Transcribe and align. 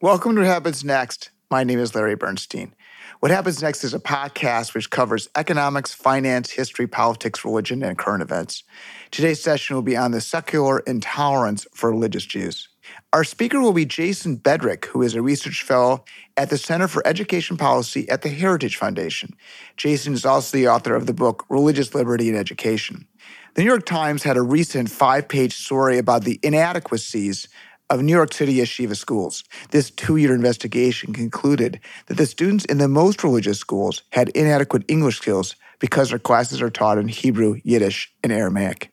Welcome 0.00 0.36
to 0.36 0.42
What 0.42 0.46
Happens 0.46 0.84
Next. 0.84 1.30
My 1.50 1.64
name 1.64 1.80
is 1.80 1.92
Larry 1.92 2.14
Bernstein. 2.14 2.72
What 3.18 3.32
Happens 3.32 3.60
Next 3.60 3.82
is 3.82 3.94
a 3.94 3.98
podcast 3.98 4.72
which 4.72 4.90
covers 4.90 5.28
economics, 5.34 5.92
finance, 5.92 6.50
history, 6.50 6.86
politics, 6.86 7.44
religion, 7.44 7.82
and 7.82 7.98
current 7.98 8.22
events. 8.22 8.62
Today's 9.10 9.42
session 9.42 9.74
will 9.74 9.82
be 9.82 9.96
on 9.96 10.12
the 10.12 10.20
secular 10.20 10.78
intolerance 10.86 11.66
for 11.74 11.90
religious 11.90 12.24
Jews. 12.24 12.68
Our 13.12 13.24
speaker 13.24 13.60
will 13.60 13.72
be 13.72 13.84
Jason 13.84 14.36
Bedrick, 14.36 14.84
who 14.84 15.02
is 15.02 15.16
a 15.16 15.20
research 15.20 15.64
fellow 15.64 16.04
at 16.36 16.48
the 16.48 16.58
Center 16.58 16.86
for 16.86 17.04
Education 17.04 17.56
Policy 17.56 18.08
at 18.08 18.22
the 18.22 18.28
Heritage 18.28 18.76
Foundation. 18.76 19.34
Jason 19.76 20.14
is 20.14 20.24
also 20.24 20.56
the 20.56 20.68
author 20.68 20.94
of 20.94 21.06
the 21.06 21.12
book 21.12 21.44
Religious 21.48 21.92
Liberty 21.92 22.28
and 22.28 22.38
Education. 22.38 23.08
The 23.54 23.62
New 23.62 23.68
York 23.68 23.86
Times 23.86 24.22
had 24.22 24.36
a 24.36 24.42
recent 24.42 24.90
five 24.90 25.26
page 25.26 25.56
story 25.56 25.98
about 25.98 26.22
the 26.22 26.38
inadequacies 26.44 27.48
of 27.90 28.02
New 28.02 28.12
York 28.12 28.32
City 28.32 28.56
yeshiva 28.56 28.96
schools. 28.96 29.44
This 29.70 29.90
two 29.90 30.16
year 30.16 30.34
investigation 30.34 31.12
concluded 31.12 31.80
that 32.06 32.16
the 32.16 32.26
students 32.26 32.64
in 32.66 32.78
the 32.78 32.88
most 32.88 33.24
religious 33.24 33.58
schools 33.58 34.02
had 34.10 34.28
inadequate 34.30 34.84
English 34.88 35.18
skills 35.18 35.56
because 35.78 36.10
their 36.10 36.18
classes 36.18 36.60
are 36.60 36.70
taught 36.70 36.98
in 36.98 37.08
Hebrew, 37.08 37.60
Yiddish, 37.64 38.12
and 38.22 38.32
Aramaic. 38.32 38.90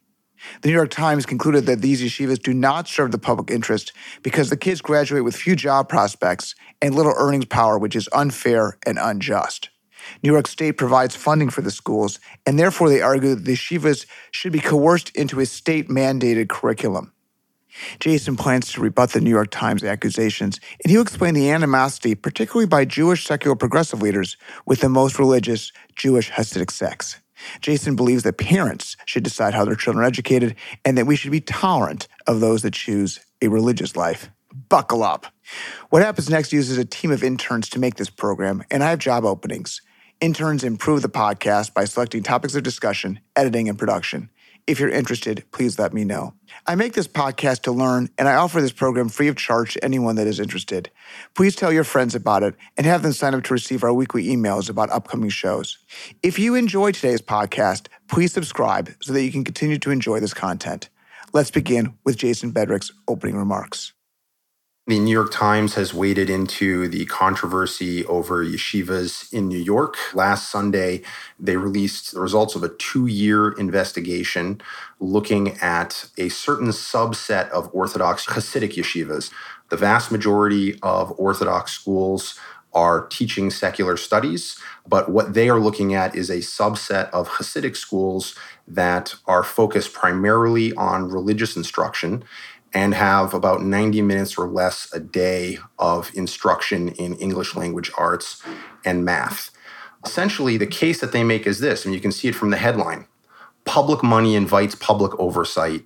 The 0.61 0.69
New 0.69 0.75
York 0.75 0.91
Times 0.91 1.25
concluded 1.25 1.65
that 1.65 1.81
these 1.81 2.01
yeshivas 2.01 2.41
do 2.41 2.53
not 2.53 2.87
serve 2.87 3.11
the 3.11 3.17
public 3.17 3.49
interest 3.49 3.91
because 4.21 4.49
the 4.49 4.57
kids 4.57 4.81
graduate 4.81 5.23
with 5.23 5.35
few 5.35 5.55
job 5.55 5.89
prospects 5.89 6.53
and 6.81 6.93
little 6.93 7.15
earnings 7.17 7.45
power, 7.45 7.79
which 7.79 7.95
is 7.95 8.07
unfair 8.13 8.77
and 8.85 8.99
unjust. 9.01 9.69
New 10.21 10.31
York 10.31 10.47
State 10.47 10.73
provides 10.73 11.15
funding 11.15 11.49
for 11.49 11.61
the 11.61 11.71
schools, 11.71 12.19
and 12.45 12.59
therefore 12.59 12.89
they 12.89 13.01
argue 13.01 13.33
that 13.33 13.45
the 13.45 13.53
yeshivas 13.53 14.05
should 14.29 14.53
be 14.53 14.59
coerced 14.59 15.09
into 15.15 15.39
a 15.39 15.45
state 15.47 15.89
mandated 15.89 16.47
curriculum. 16.47 17.11
Jason 17.99 18.35
plans 18.35 18.71
to 18.71 18.81
rebut 18.81 19.11
the 19.11 19.21
New 19.21 19.29
York 19.29 19.51
Times 19.51 19.83
accusations, 19.83 20.59
and 20.83 20.91
he'll 20.91 21.01
explain 21.01 21.33
the 21.33 21.49
animosity, 21.49 22.15
particularly 22.15 22.67
by 22.67 22.85
Jewish 22.85 23.25
secular 23.25 23.55
progressive 23.55 24.01
leaders, 24.01 24.37
with 24.65 24.81
the 24.81 24.89
most 24.89 25.19
religious 25.19 25.71
Jewish 25.95 26.31
Hasidic 26.31 26.71
sects. 26.71 27.17
Jason 27.61 27.95
believes 27.95 28.23
that 28.23 28.37
parents 28.37 28.95
should 29.05 29.23
decide 29.23 29.53
how 29.53 29.65
their 29.65 29.75
children 29.75 30.03
are 30.03 30.07
educated 30.07 30.55
and 30.83 30.97
that 30.97 31.05
we 31.05 31.15
should 31.15 31.31
be 31.31 31.41
tolerant 31.41 32.07
of 32.27 32.39
those 32.39 32.61
that 32.61 32.73
choose 32.73 33.19
a 33.41 33.47
religious 33.49 33.95
life. 33.95 34.29
Buckle 34.69 35.03
up. 35.03 35.27
What 35.89 36.01
Happens 36.01 36.29
Next 36.29 36.53
uses 36.53 36.77
a 36.77 36.85
team 36.85 37.11
of 37.11 37.23
interns 37.23 37.69
to 37.69 37.79
make 37.79 37.95
this 37.95 38.09
program, 38.09 38.63
and 38.71 38.83
I 38.83 38.89
have 38.89 38.99
job 38.99 39.25
openings. 39.25 39.81
Interns 40.21 40.63
improve 40.63 41.01
the 41.01 41.09
podcast 41.09 41.73
by 41.73 41.83
selecting 41.83 42.23
topics 42.23 42.55
of 42.55 42.63
discussion, 42.63 43.19
editing, 43.35 43.67
and 43.67 43.77
production. 43.77 44.29
If 44.67 44.79
you're 44.79 44.89
interested, 44.89 45.43
please 45.51 45.77
let 45.77 45.93
me 45.93 46.03
know. 46.03 46.33
I 46.65 46.73
make 46.73 46.93
this 46.93 47.07
podcast 47.07 47.61
to 47.63 47.71
learn, 47.71 48.09
and 48.17 48.27
I 48.27 48.33
offer 48.33 48.59
this 48.59 48.71
program 48.71 49.09
free 49.09 49.27
of 49.27 49.35
charge 49.35 49.73
to 49.73 49.85
anyone 49.85 50.15
that 50.15 50.25
is 50.25 50.39
interested. 50.39 50.89
Please 51.35 51.55
tell 51.55 51.71
your 51.71 51.83
friends 51.83 52.15
about 52.15 52.41
it 52.41 52.55
and 52.75 52.87
have 52.87 53.03
them 53.03 53.13
sign 53.13 53.35
up 53.35 53.43
to 53.43 53.53
receive 53.53 53.83
our 53.83 53.93
weekly 53.93 54.25
emails 54.25 54.67
about 54.67 54.89
upcoming 54.89 55.29
shows. 55.29 55.77
If 56.23 56.39
you 56.39 56.55
enjoy 56.55 56.93
today's 56.93 57.21
podcast, 57.21 57.89
please 58.07 58.33
subscribe 58.33 58.89
so 59.01 59.13
that 59.13 59.23
you 59.23 59.31
can 59.31 59.43
continue 59.43 59.77
to 59.77 59.91
enjoy 59.91 60.19
this 60.19 60.33
content. 60.33 60.89
Let's 61.31 61.51
begin 61.51 61.93
with 62.03 62.17
Jason 62.17 62.51
Bedrick's 62.51 62.91
opening 63.07 63.35
remarks. 63.35 63.94
The 64.87 64.99
New 64.99 65.11
York 65.11 65.31
Times 65.31 65.73
has 65.73 65.95
waded 65.95 66.29
into 66.29 66.87
the 66.87 67.05
controversy 67.05 68.05
over 68.05 68.45
yeshivas 68.45 69.33
in 69.33 69.47
New 69.47 69.57
York. 69.57 69.97
Last 70.13 70.51
Sunday, 70.51 71.01
they 71.39 71.57
released 71.57 72.13
the 72.13 72.19
results 72.19 72.53
of 72.53 72.61
a 72.61 72.69
two 72.69 73.07
year 73.07 73.53
investigation 73.53 74.61
looking 74.99 75.57
at 75.57 76.07
a 76.19 76.29
certain 76.29 76.67
subset 76.67 77.49
of 77.49 77.67
Orthodox 77.73 78.27
Hasidic 78.27 78.73
yeshivas. 78.75 79.31
The 79.69 79.77
vast 79.77 80.11
majority 80.11 80.79
of 80.83 81.11
Orthodox 81.17 81.71
schools 81.71 82.39
are 82.75 83.07
teaching 83.07 83.49
secular 83.49 83.97
studies, 83.97 84.59
but 84.87 85.09
what 85.09 85.33
they 85.33 85.49
are 85.49 85.59
looking 85.59 85.95
at 85.95 86.13
is 86.13 86.29
a 86.29 86.39
subset 86.39 87.09
of 87.09 87.27
Hasidic 87.29 87.75
schools 87.75 88.35
that 88.67 89.15
are 89.25 89.43
focused 89.43 89.93
primarily 89.93 90.73
on 90.73 91.09
religious 91.09 91.55
instruction 91.55 92.23
and 92.75 92.93
have 92.93 93.33
about 93.33 93.63
90 93.63 94.01
minutes 94.03 94.37
or 94.37 94.47
less 94.47 94.93
a 94.93 94.99
day 94.99 95.57
of 95.79 96.11
instruction 96.13 96.89
in 96.89 97.15
English 97.15 97.55
language 97.55 97.89
arts 97.97 98.43
and 98.83 99.05
math. 99.05 99.49
Essentially, 100.05 100.57
the 100.57 100.67
case 100.67 100.99
that 100.99 101.13
they 101.13 101.23
make 101.23 101.47
is 101.47 101.61
this, 101.61 101.85
and 101.85 101.95
you 101.95 102.01
can 102.01 102.11
see 102.11 102.27
it 102.27 102.35
from 102.35 102.51
the 102.51 102.57
headline 102.57 103.07
Public 103.65 104.03
money 104.03 104.35
invites 104.35 104.75
public 104.75 105.19
oversight. 105.19 105.85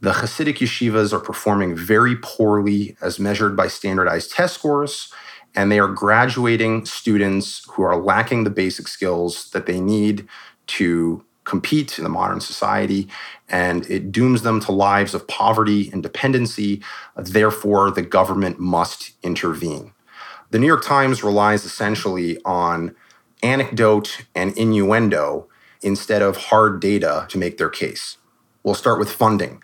The 0.00 0.12
Hasidic 0.12 0.56
yeshivas 0.56 1.12
are 1.12 1.20
performing 1.20 1.76
very 1.76 2.16
poorly 2.16 2.96
as 3.02 3.20
measured 3.20 3.54
by 3.54 3.68
standardized 3.68 4.32
test 4.32 4.54
scores, 4.54 5.12
and 5.54 5.70
they 5.70 5.78
are 5.78 5.88
graduating 5.88 6.86
students 6.86 7.62
who 7.72 7.82
are 7.82 8.00
lacking 8.00 8.44
the 8.44 8.50
basic 8.50 8.88
skills 8.88 9.50
that 9.50 9.66
they 9.66 9.80
need 9.80 10.26
to 10.68 11.22
compete 11.50 11.98
in 11.98 12.04
the 12.04 12.10
modern 12.20 12.40
society, 12.40 13.08
and 13.48 13.84
it 13.90 14.12
dooms 14.12 14.42
them 14.42 14.60
to 14.60 14.72
lives 14.72 15.12
of 15.14 15.26
poverty 15.26 15.90
and 15.92 16.02
dependency. 16.02 16.80
Therefore, 17.16 17.90
the 17.90 18.02
government 18.02 18.60
must 18.60 19.12
intervene. 19.22 19.92
The 20.50 20.58
New 20.58 20.66
York 20.66 20.84
Times 20.84 21.24
relies 21.24 21.64
essentially 21.64 22.38
on 22.44 22.94
anecdote 23.42 24.26
and 24.34 24.56
innuendo 24.56 25.48
instead 25.82 26.22
of 26.22 26.36
hard 26.36 26.80
data 26.80 27.26
to 27.30 27.38
make 27.38 27.56
their 27.58 27.70
case. 27.70 28.16
We'll 28.62 28.74
start 28.74 28.98
with 28.98 29.10
funding. 29.10 29.62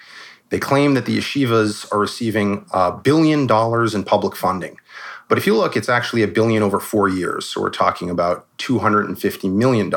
They 0.50 0.58
claim 0.58 0.94
that 0.94 1.06
the 1.06 1.18
yeshivas 1.18 1.92
are 1.92 1.98
receiving 1.98 2.66
a 2.72 2.92
billion 2.92 3.46
dollars 3.46 3.94
in 3.94 4.04
public 4.04 4.36
funding. 4.36 4.78
But 5.28 5.38
if 5.38 5.46
you 5.46 5.56
look, 5.56 5.76
it's 5.76 5.88
actually 5.88 6.22
a 6.22 6.28
billion 6.28 6.62
over 6.62 6.78
four 6.78 7.08
years. 7.08 7.46
So 7.46 7.60
we're 7.60 7.70
talking 7.70 8.10
about 8.10 8.46
$250 8.58 9.52
million. 9.52 9.92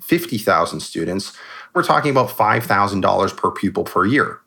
50,000 0.00 0.80
students, 0.80 1.32
we're 1.74 1.82
talking 1.82 2.10
about 2.10 2.28
$5,000 2.28 3.36
per 3.36 3.50
pupil 3.50 3.84
per 3.84 4.04
year. 4.04 4.40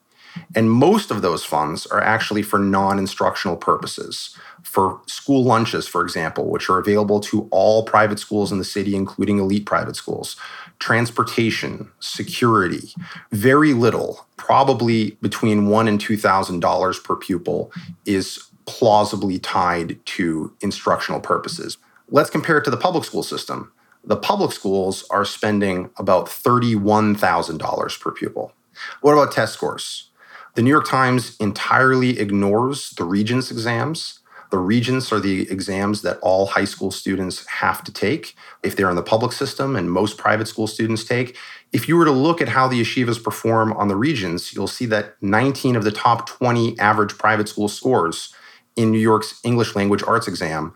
And 0.53 0.69
most 0.69 1.11
of 1.11 1.21
those 1.21 1.45
funds 1.45 1.85
are 1.87 2.01
actually 2.01 2.41
for 2.41 2.59
non 2.59 2.99
instructional 2.99 3.55
purposes, 3.55 4.37
for 4.63 5.01
school 5.05 5.43
lunches, 5.43 5.87
for 5.87 6.01
example, 6.01 6.49
which 6.49 6.69
are 6.69 6.77
available 6.77 7.19
to 7.21 7.47
all 7.51 7.83
private 7.83 8.19
schools 8.19 8.51
in 8.51 8.57
the 8.57 8.65
city, 8.65 8.95
including 8.95 9.39
elite 9.39 9.65
private 9.65 9.95
schools, 9.95 10.35
transportation, 10.79 11.89
security, 11.99 12.93
very 13.31 13.73
little, 13.73 14.27
probably 14.37 15.11
between 15.21 15.67
one 15.67 15.87
and 15.87 15.99
$2,000 15.99 17.03
per 17.03 17.15
pupil, 17.15 17.71
is 18.05 18.51
plausibly 18.65 19.39
tied 19.39 20.03
to 20.05 20.53
instructional 20.61 21.19
purposes. 21.19 21.77
Let's 22.09 22.29
compare 22.29 22.57
it 22.57 22.63
to 22.65 22.71
the 22.71 22.77
public 22.77 23.03
school 23.03 23.23
system. 23.23 23.71
The 24.03 24.15
public 24.15 24.51
schools 24.51 25.05
are 25.09 25.25
spending 25.25 25.89
about 25.97 26.27
$31,000 26.27 27.99
per 27.99 28.11
pupil. 28.11 28.53
What 29.01 29.13
about 29.13 29.31
test 29.31 29.53
scores? 29.53 30.11
The 30.53 30.61
New 30.61 30.69
York 30.69 30.87
Times 30.87 31.35
entirely 31.37 32.19
ignores 32.19 32.91
the 32.91 33.03
Regents 33.03 33.49
exams. 33.51 34.19
The 34.51 34.59
Regents 34.59 35.11
are 35.11 35.19
the 35.19 35.49
exams 35.49 36.03
that 36.03 36.19
all 36.21 36.45
high 36.45 36.65
school 36.65 36.91
students 36.91 37.45
have 37.47 37.83
to 37.83 37.91
take 37.91 38.35
if 38.63 38.75
they're 38.75 38.89
in 38.89 38.95
the 38.95 39.03
public 39.03 39.31
system 39.31 39.75
and 39.75 39.91
most 39.91 40.17
private 40.17 40.47
school 40.47 40.67
students 40.67 41.03
take. 41.03 41.35
If 41.73 41.89
you 41.89 41.97
were 41.97 42.05
to 42.05 42.11
look 42.11 42.41
at 42.41 42.49
how 42.49 42.67
the 42.67 42.79
yeshivas 42.79 43.21
perform 43.21 43.73
on 43.73 43.87
the 43.87 43.95
Regents, 43.95 44.53
you'll 44.53 44.67
see 44.67 44.85
that 44.85 45.21
19 45.21 45.75
of 45.75 45.83
the 45.83 45.91
top 45.91 46.27
20 46.27 46.77
average 46.79 47.17
private 47.17 47.49
school 47.49 47.67
scores 47.67 48.33
in 48.75 48.91
New 48.91 48.99
York's 48.99 49.39
English 49.43 49.75
language 49.75 50.03
arts 50.05 50.27
exam 50.27 50.73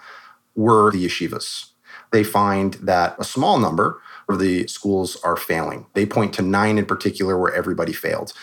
were 0.56 0.92
the 0.92 1.06
yeshivas. 1.06 1.68
They 2.12 2.24
find 2.24 2.74
that 2.76 3.16
a 3.20 3.24
small 3.24 3.60
number 3.60 4.02
of 4.28 4.40
the 4.40 4.68
schools 4.68 5.18
are 5.24 5.36
failing. 5.36 5.88
They 5.94 6.06
point 6.06 6.34
to 6.36 6.42
nine 6.42 6.78
in 6.78 6.86
particular 6.86 7.38
where 7.38 7.54
everybody 7.54 7.94
failed. 7.94 8.34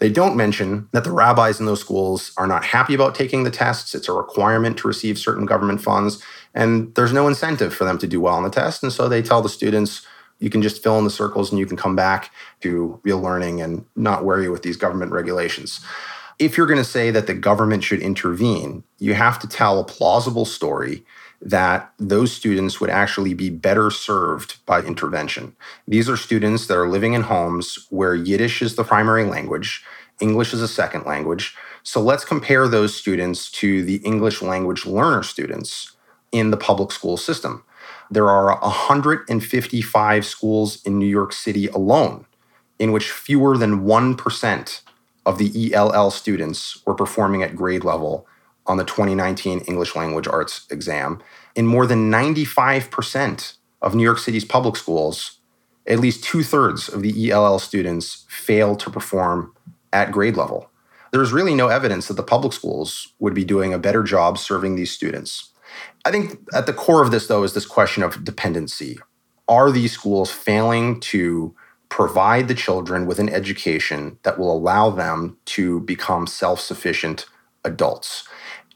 They 0.00 0.10
don't 0.10 0.36
mention 0.36 0.88
that 0.92 1.04
the 1.04 1.12
rabbis 1.12 1.60
in 1.60 1.66
those 1.66 1.80
schools 1.80 2.32
are 2.36 2.46
not 2.46 2.64
happy 2.64 2.94
about 2.94 3.14
taking 3.14 3.44
the 3.44 3.50
tests. 3.50 3.94
It's 3.94 4.08
a 4.08 4.12
requirement 4.12 4.76
to 4.78 4.88
receive 4.88 5.18
certain 5.18 5.46
government 5.46 5.80
funds, 5.80 6.22
and 6.52 6.94
there's 6.94 7.12
no 7.12 7.28
incentive 7.28 7.72
for 7.72 7.84
them 7.84 7.98
to 7.98 8.06
do 8.06 8.20
well 8.20 8.34
on 8.34 8.42
the 8.42 8.50
test. 8.50 8.82
And 8.82 8.92
so 8.92 9.08
they 9.08 9.22
tell 9.22 9.40
the 9.40 9.48
students, 9.48 10.04
you 10.40 10.50
can 10.50 10.62
just 10.62 10.82
fill 10.82 10.98
in 10.98 11.04
the 11.04 11.10
circles 11.10 11.50
and 11.50 11.58
you 11.58 11.66
can 11.66 11.76
come 11.76 11.94
back 11.94 12.30
to 12.60 13.00
real 13.04 13.20
learning 13.20 13.62
and 13.62 13.86
not 13.94 14.24
worry 14.24 14.48
with 14.48 14.62
these 14.62 14.76
government 14.76 15.12
regulations 15.12 15.80
if 16.38 16.56
you're 16.56 16.66
going 16.66 16.78
to 16.78 16.84
say 16.84 17.10
that 17.10 17.26
the 17.26 17.34
government 17.34 17.84
should 17.84 18.00
intervene, 18.00 18.84
you 18.98 19.14
have 19.14 19.38
to 19.40 19.48
tell 19.48 19.78
a 19.78 19.84
plausible 19.84 20.44
story 20.44 21.04
that 21.40 21.92
those 21.98 22.32
students 22.32 22.80
would 22.80 22.90
actually 22.90 23.34
be 23.34 23.50
better 23.50 23.90
served 23.90 24.64
by 24.64 24.80
intervention. 24.80 25.54
These 25.86 26.08
are 26.08 26.16
students 26.16 26.66
that 26.66 26.76
are 26.76 26.88
living 26.88 27.12
in 27.12 27.22
homes 27.22 27.86
where 27.90 28.14
Yiddish 28.14 28.62
is 28.62 28.76
the 28.76 28.84
primary 28.84 29.24
language, 29.24 29.84
English 30.20 30.54
is 30.54 30.62
a 30.62 30.68
second 30.68 31.04
language. 31.04 31.54
So 31.82 32.00
let's 32.00 32.24
compare 32.24 32.66
those 32.68 32.96
students 32.96 33.50
to 33.52 33.82
the 33.82 33.96
English 33.96 34.40
language 34.40 34.86
learner 34.86 35.22
students 35.22 35.92
in 36.32 36.50
the 36.50 36.56
public 36.56 36.92
school 36.92 37.16
system. 37.16 37.62
There 38.10 38.28
are 38.30 38.58
155 38.60 40.24
schools 40.24 40.82
in 40.84 40.98
New 40.98 41.06
York 41.06 41.32
City 41.32 41.68
alone 41.68 42.26
in 42.78 42.92
which 42.92 43.10
fewer 43.10 43.56
than 43.56 43.84
1% 43.84 44.80
of 45.26 45.38
the 45.38 45.74
ELL 45.74 46.10
students 46.10 46.80
were 46.86 46.94
performing 46.94 47.42
at 47.42 47.56
grade 47.56 47.84
level 47.84 48.26
on 48.66 48.76
the 48.76 48.84
2019 48.84 49.60
English 49.60 49.94
Language 49.94 50.26
Arts 50.26 50.66
exam. 50.70 51.22
In 51.54 51.66
more 51.66 51.86
than 51.86 52.10
95% 52.10 53.56
of 53.82 53.94
New 53.94 54.02
York 54.02 54.18
City's 54.18 54.44
public 54.44 54.76
schools, 54.76 55.38
at 55.86 56.00
least 56.00 56.24
two 56.24 56.42
thirds 56.42 56.88
of 56.88 57.02
the 57.02 57.30
ELL 57.30 57.58
students 57.58 58.24
fail 58.28 58.74
to 58.76 58.90
perform 58.90 59.54
at 59.92 60.12
grade 60.12 60.36
level. 60.36 60.70
There's 61.12 61.32
really 61.32 61.54
no 61.54 61.68
evidence 61.68 62.08
that 62.08 62.14
the 62.14 62.22
public 62.22 62.52
schools 62.52 63.12
would 63.20 63.34
be 63.34 63.44
doing 63.44 63.72
a 63.72 63.78
better 63.78 64.02
job 64.02 64.38
serving 64.38 64.74
these 64.74 64.90
students. 64.90 65.50
I 66.04 66.10
think 66.10 66.38
at 66.52 66.66
the 66.66 66.72
core 66.72 67.02
of 67.02 67.10
this, 67.10 67.26
though, 67.28 67.44
is 67.44 67.54
this 67.54 67.66
question 67.66 68.02
of 68.02 68.24
dependency. 68.24 68.98
Are 69.46 69.70
these 69.70 69.92
schools 69.92 70.32
failing 70.32 71.00
to 71.00 71.54
provide 71.94 72.48
the 72.48 72.56
children 72.56 73.06
with 73.06 73.20
an 73.20 73.28
education 73.28 74.18
that 74.24 74.36
will 74.36 74.52
allow 74.52 74.90
them 74.90 75.38
to 75.44 75.78
become 75.82 76.26
self 76.26 76.58
sufficient 76.58 77.24
adults? 77.64 78.26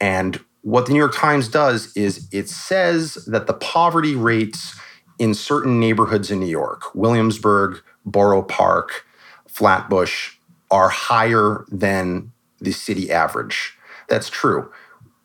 And 0.00 0.38
what 0.62 0.86
the 0.86 0.92
New 0.92 1.00
York 1.00 1.16
Times 1.16 1.48
does 1.48 1.92
is 1.96 2.28
it 2.30 2.48
says 2.48 3.16
that 3.26 3.48
the 3.48 3.54
poverty 3.54 4.14
rates 4.14 4.78
in 5.18 5.34
certain 5.34 5.80
neighborhoods 5.80 6.30
in 6.30 6.38
New 6.38 6.46
York, 6.46 6.94
Williamsburg, 6.94 7.80
Borough 8.06 8.44
Park, 8.44 9.04
Flatbush, 9.48 10.36
are 10.70 10.88
higher 10.88 11.64
than 11.72 12.30
the 12.60 12.70
city 12.70 13.10
average. 13.10 13.74
That's 14.08 14.30
true. 14.30 14.70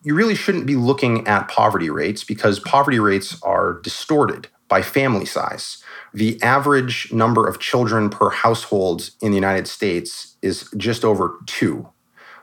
You 0.01 0.15
really 0.15 0.35
shouldn't 0.35 0.65
be 0.65 0.75
looking 0.75 1.27
at 1.27 1.47
poverty 1.47 1.91
rates 1.91 2.23
because 2.23 2.59
poverty 2.59 2.97
rates 2.99 3.39
are 3.43 3.79
distorted 3.83 4.47
by 4.73 4.81
family 4.81 5.23
size. 5.23 5.83
The 6.15 6.41
average 6.41 7.13
number 7.13 7.47
of 7.47 7.59
children 7.59 8.09
per 8.09 8.31
household 8.31 9.11
in 9.21 9.29
the 9.29 9.35
United 9.35 9.67
States 9.67 10.35
is 10.41 10.67
just 10.77 11.05
over 11.05 11.37
two. 11.45 11.87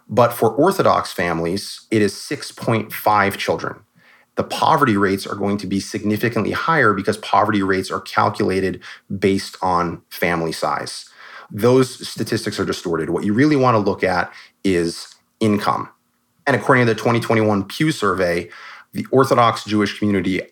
But 0.09 0.33
for 0.33 0.51
Orthodox 0.53 1.11
families, 1.11 1.89
it 1.91 2.01
is 2.01 2.15
6.5 2.15 3.37
children. 3.37 3.81
The 4.37 4.45
poverty 4.45 4.97
rates 4.97 5.27
are 5.27 5.35
going 5.35 5.59
to 5.59 5.67
be 5.67 5.81
significantly 5.81 6.53
higher 6.53 6.93
because 6.95 7.17
poverty 7.17 7.65
rates 7.65 7.91
are 7.91 8.01
calculated 8.01 8.81
based 9.19 9.57
on 9.61 10.01
family 10.09 10.53
size. 10.53 11.11
Those 11.51 12.09
statistics 12.09 12.61
are 12.61 12.65
distorted. 12.65 13.11
What 13.11 13.25
you 13.25 13.33
really 13.33 13.57
want 13.57 13.75
to 13.75 13.81
look 13.81 14.05
at 14.05 14.33
is 14.63 15.13
income. 15.41 15.89
And 16.47 16.55
according 16.55 16.87
to 16.87 16.95
the 16.95 17.01
2021 17.01 17.65
Pew 17.65 17.91
survey, 17.91 18.51
the 18.93 19.05
Orthodox 19.11 19.65
Jewish 19.65 19.99
community 19.99 20.43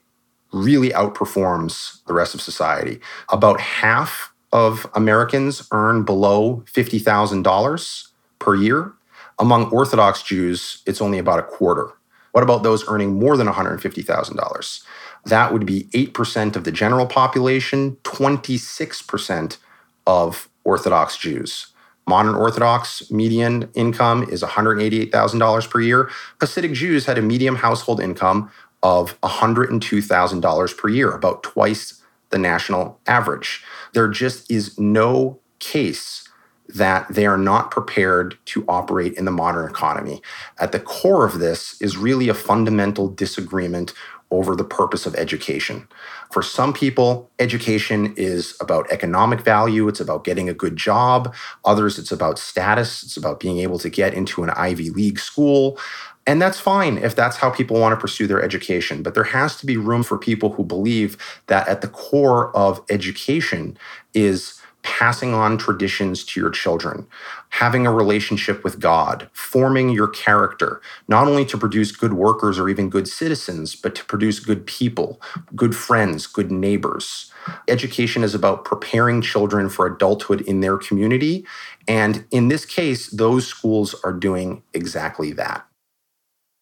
really 0.52 0.90
outperforms 0.90 2.04
the 2.06 2.14
rest 2.14 2.34
of 2.34 2.40
society. 2.40 3.00
About 3.28 3.60
half 3.60 4.32
of 4.52 4.86
Americans 4.94 5.66
earn 5.72 6.04
below 6.04 6.62
$50,000 6.66 8.08
per 8.38 8.54
year. 8.54 8.92
Among 9.38 9.70
Orthodox 9.70 10.22
Jews, 10.22 10.82
it's 10.86 11.00
only 11.00 11.18
about 11.18 11.38
a 11.38 11.42
quarter. 11.42 11.92
What 12.32 12.42
about 12.44 12.62
those 12.62 12.88
earning 12.88 13.18
more 13.18 13.36
than 13.36 13.46
$150,000? 13.46 14.84
That 15.24 15.52
would 15.52 15.66
be 15.66 15.84
8% 15.94 16.56
of 16.56 16.64
the 16.64 16.72
general 16.72 17.06
population, 17.06 17.96
26% 18.04 19.58
of 20.06 20.48
Orthodox 20.64 21.16
Jews. 21.16 21.68
Modern 22.06 22.34
Orthodox 22.34 23.10
median 23.10 23.68
income 23.74 24.22
is 24.30 24.42
$188,000 24.42 25.70
per 25.70 25.80
year. 25.80 26.10
Hasidic 26.38 26.72
Jews 26.72 27.04
had 27.04 27.18
a 27.18 27.22
medium 27.22 27.56
household 27.56 28.00
income 28.00 28.50
of 28.82 29.20
$102,000 29.22 30.76
per 30.76 30.88
year, 30.88 31.10
about 31.10 31.42
twice 31.42 32.02
the 32.30 32.38
national 32.38 33.00
average. 33.06 33.64
There 33.94 34.08
just 34.08 34.50
is 34.50 34.78
no 34.78 35.40
case 35.58 36.28
that 36.68 37.06
they 37.08 37.24
are 37.24 37.38
not 37.38 37.70
prepared 37.70 38.36
to 38.44 38.64
operate 38.68 39.14
in 39.14 39.24
the 39.24 39.30
modern 39.30 39.68
economy. 39.68 40.20
At 40.60 40.72
the 40.72 40.80
core 40.80 41.24
of 41.24 41.38
this 41.38 41.80
is 41.80 41.96
really 41.96 42.28
a 42.28 42.34
fundamental 42.34 43.08
disagreement 43.08 43.94
over 44.30 44.54
the 44.54 44.64
purpose 44.64 45.06
of 45.06 45.14
education. 45.14 45.88
For 46.30 46.42
some 46.42 46.72
people, 46.72 47.30
education 47.38 48.14
is 48.16 48.56
about 48.60 48.90
economic 48.90 49.40
value, 49.40 49.88
it's 49.88 50.00
about 50.00 50.24
getting 50.24 50.48
a 50.48 50.54
good 50.54 50.76
job. 50.76 51.34
Others, 51.64 51.98
it's 51.98 52.12
about 52.12 52.38
status, 52.38 53.02
it's 53.02 53.16
about 53.16 53.40
being 53.40 53.58
able 53.58 53.78
to 53.78 53.88
get 53.88 54.14
into 54.14 54.42
an 54.42 54.50
Ivy 54.50 54.90
League 54.90 55.18
school. 55.18 55.78
And 56.26 56.42
that's 56.42 56.60
fine 56.60 56.98
if 56.98 57.16
that's 57.16 57.38
how 57.38 57.48
people 57.48 57.80
want 57.80 57.94
to 57.94 58.00
pursue 58.00 58.26
their 58.26 58.42
education. 58.42 59.02
But 59.02 59.14
there 59.14 59.24
has 59.24 59.56
to 59.56 59.66
be 59.66 59.78
room 59.78 60.02
for 60.02 60.18
people 60.18 60.52
who 60.52 60.62
believe 60.62 61.16
that 61.46 61.66
at 61.66 61.80
the 61.80 61.88
core 61.88 62.54
of 62.54 62.84
education 62.90 63.78
is 64.12 64.57
passing 64.88 65.34
on 65.34 65.58
traditions 65.58 66.24
to 66.24 66.40
your 66.40 66.48
children, 66.48 67.06
having 67.50 67.86
a 67.86 67.92
relationship 67.92 68.64
with 68.64 68.80
God, 68.80 69.28
forming 69.34 69.90
your 69.90 70.08
character, 70.08 70.80
not 71.08 71.28
only 71.28 71.44
to 71.44 71.58
produce 71.58 71.92
good 71.92 72.14
workers 72.14 72.58
or 72.58 72.70
even 72.70 72.88
good 72.88 73.06
citizens, 73.06 73.76
but 73.76 73.94
to 73.94 74.04
produce 74.06 74.40
good 74.40 74.66
people, 74.66 75.20
good 75.54 75.76
friends, 75.76 76.26
good 76.26 76.50
neighbors. 76.50 77.30
Education 77.68 78.24
is 78.24 78.34
about 78.34 78.64
preparing 78.64 79.20
children 79.20 79.68
for 79.68 79.86
adulthood 79.86 80.40
in 80.40 80.60
their 80.60 80.78
community. 80.78 81.44
And 81.86 82.24
in 82.30 82.48
this 82.48 82.64
case, 82.64 83.08
those 83.10 83.46
schools 83.46 83.94
are 84.02 84.12
doing 84.12 84.62
exactly 84.72 85.32
that. 85.32 85.66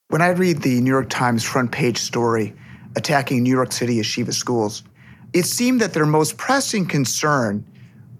When 0.08 0.20
I 0.20 0.30
read 0.30 0.62
the 0.62 0.80
New 0.80 0.90
York 0.90 1.10
Times 1.10 1.44
front 1.44 1.70
page 1.70 1.98
story 1.98 2.54
attacking 2.96 3.44
New 3.44 3.54
York 3.54 3.70
City 3.70 3.98
yeshiva 3.98 4.34
schools, 4.34 4.82
it 5.32 5.46
seemed 5.46 5.80
that 5.80 5.94
their 5.94 6.06
most 6.06 6.38
pressing 6.38 6.86
concern 6.86 7.64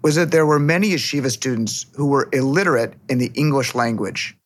was 0.01 0.15
that 0.15 0.31
there 0.31 0.45
were 0.45 0.59
many 0.59 0.89
yeshiva 0.89 1.31
students 1.31 1.85
who 1.95 2.07
were 2.07 2.29
illiterate 2.31 2.93
in 3.09 3.17
the 3.17 3.31
English 3.35 3.75
language. 3.75 4.37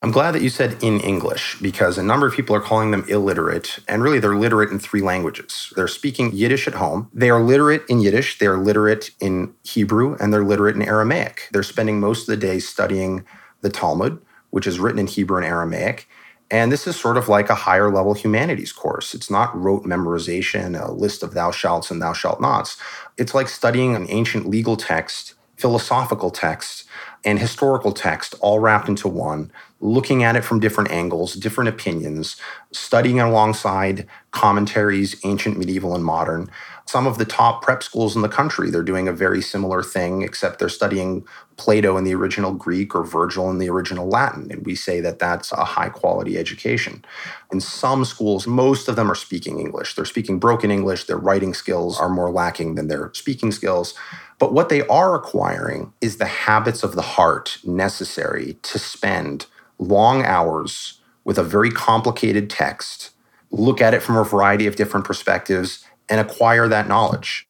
I'm 0.00 0.12
glad 0.12 0.32
that 0.32 0.42
you 0.42 0.48
said 0.48 0.80
in 0.80 1.00
English 1.00 1.58
because 1.60 1.98
a 1.98 2.04
number 2.04 2.24
of 2.28 2.32
people 2.32 2.54
are 2.54 2.60
calling 2.60 2.92
them 2.92 3.04
illiterate, 3.08 3.80
and 3.88 4.00
really 4.00 4.20
they're 4.20 4.36
literate 4.36 4.70
in 4.70 4.78
three 4.78 5.00
languages. 5.00 5.72
They're 5.74 5.88
speaking 5.88 6.32
Yiddish 6.32 6.68
at 6.68 6.74
home, 6.74 7.10
they 7.12 7.30
are 7.30 7.42
literate 7.42 7.82
in 7.88 8.00
Yiddish, 8.00 8.38
they 8.38 8.46
are 8.46 8.58
literate 8.58 9.10
in 9.18 9.54
Hebrew, 9.64 10.16
and 10.20 10.32
they're 10.32 10.44
literate 10.44 10.76
in 10.76 10.82
Aramaic. 10.82 11.48
They're 11.50 11.64
spending 11.64 11.98
most 11.98 12.22
of 12.22 12.26
the 12.26 12.36
day 12.36 12.60
studying 12.60 13.24
the 13.60 13.70
Talmud, 13.70 14.22
which 14.50 14.68
is 14.68 14.78
written 14.78 15.00
in 15.00 15.08
Hebrew 15.08 15.38
and 15.38 15.46
Aramaic. 15.46 16.08
And 16.50 16.72
this 16.72 16.86
is 16.86 16.98
sort 16.98 17.18
of 17.18 17.28
like 17.28 17.50
a 17.50 17.54
higher 17.54 17.90
level 17.92 18.14
humanities 18.14 18.72
course. 18.72 19.14
It's 19.14 19.30
not 19.30 19.54
rote 19.58 19.84
memorization, 19.84 20.80
a 20.80 20.90
list 20.90 21.22
of 21.22 21.34
thou 21.34 21.50
shalts 21.50 21.90
and 21.90 22.00
thou 22.00 22.14
shalt 22.14 22.40
nots. 22.40 22.78
It's 23.18 23.34
like 23.34 23.48
studying 23.48 23.94
an 23.94 24.06
ancient 24.08 24.48
legal 24.48 24.76
text, 24.76 25.34
philosophical 25.56 26.30
text, 26.30 26.84
and 27.24 27.38
historical 27.38 27.92
text 27.92 28.34
all 28.40 28.60
wrapped 28.60 28.88
into 28.88 29.08
one, 29.08 29.52
looking 29.80 30.22
at 30.22 30.36
it 30.36 30.44
from 30.44 30.60
different 30.60 30.90
angles, 30.90 31.34
different 31.34 31.68
opinions, 31.68 32.36
studying 32.72 33.16
it 33.18 33.22
alongside 33.22 34.06
commentaries, 34.30 35.20
ancient, 35.24 35.58
medieval, 35.58 35.94
and 35.94 36.04
modern. 36.04 36.48
Some 36.88 37.06
of 37.06 37.18
the 37.18 37.26
top 37.26 37.60
prep 37.60 37.82
schools 37.82 38.16
in 38.16 38.22
the 38.22 38.30
country, 38.30 38.70
they're 38.70 38.82
doing 38.82 39.08
a 39.08 39.12
very 39.12 39.42
similar 39.42 39.82
thing, 39.82 40.22
except 40.22 40.58
they're 40.58 40.70
studying 40.70 41.26
Plato 41.58 41.98
in 41.98 42.04
the 42.04 42.14
original 42.14 42.54
Greek 42.54 42.94
or 42.94 43.04
Virgil 43.04 43.50
in 43.50 43.58
the 43.58 43.68
original 43.68 44.08
Latin. 44.08 44.50
And 44.50 44.64
we 44.64 44.74
say 44.74 45.00
that 45.00 45.18
that's 45.18 45.52
a 45.52 45.66
high 45.66 45.90
quality 45.90 46.38
education. 46.38 47.04
In 47.52 47.60
some 47.60 48.06
schools, 48.06 48.46
most 48.46 48.88
of 48.88 48.96
them 48.96 49.10
are 49.10 49.14
speaking 49.14 49.60
English. 49.60 49.96
They're 49.96 50.06
speaking 50.06 50.38
broken 50.38 50.70
English. 50.70 51.04
Their 51.04 51.18
writing 51.18 51.52
skills 51.52 52.00
are 52.00 52.08
more 52.08 52.30
lacking 52.30 52.76
than 52.76 52.88
their 52.88 53.10
speaking 53.12 53.52
skills. 53.52 53.92
But 54.38 54.54
what 54.54 54.70
they 54.70 54.80
are 54.86 55.14
acquiring 55.14 55.92
is 56.00 56.16
the 56.16 56.24
habits 56.24 56.82
of 56.82 56.94
the 56.94 57.02
heart 57.02 57.58
necessary 57.64 58.56
to 58.62 58.78
spend 58.78 59.44
long 59.78 60.24
hours 60.24 61.02
with 61.22 61.36
a 61.36 61.44
very 61.44 61.70
complicated 61.70 62.48
text, 62.48 63.10
look 63.50 63.82
at 63.82 63.92
it 63.92 64.02
from 64.02 64.16
a 64.16 64.24
variety 64.24 64.66
of 64.66 64.76
different 64.76 65.04
perspectives, 65.04 65.84
and 66.08 66.20
acquire 66.20 66.68
that 66.68 66.88
knowledge. 66.88 67.46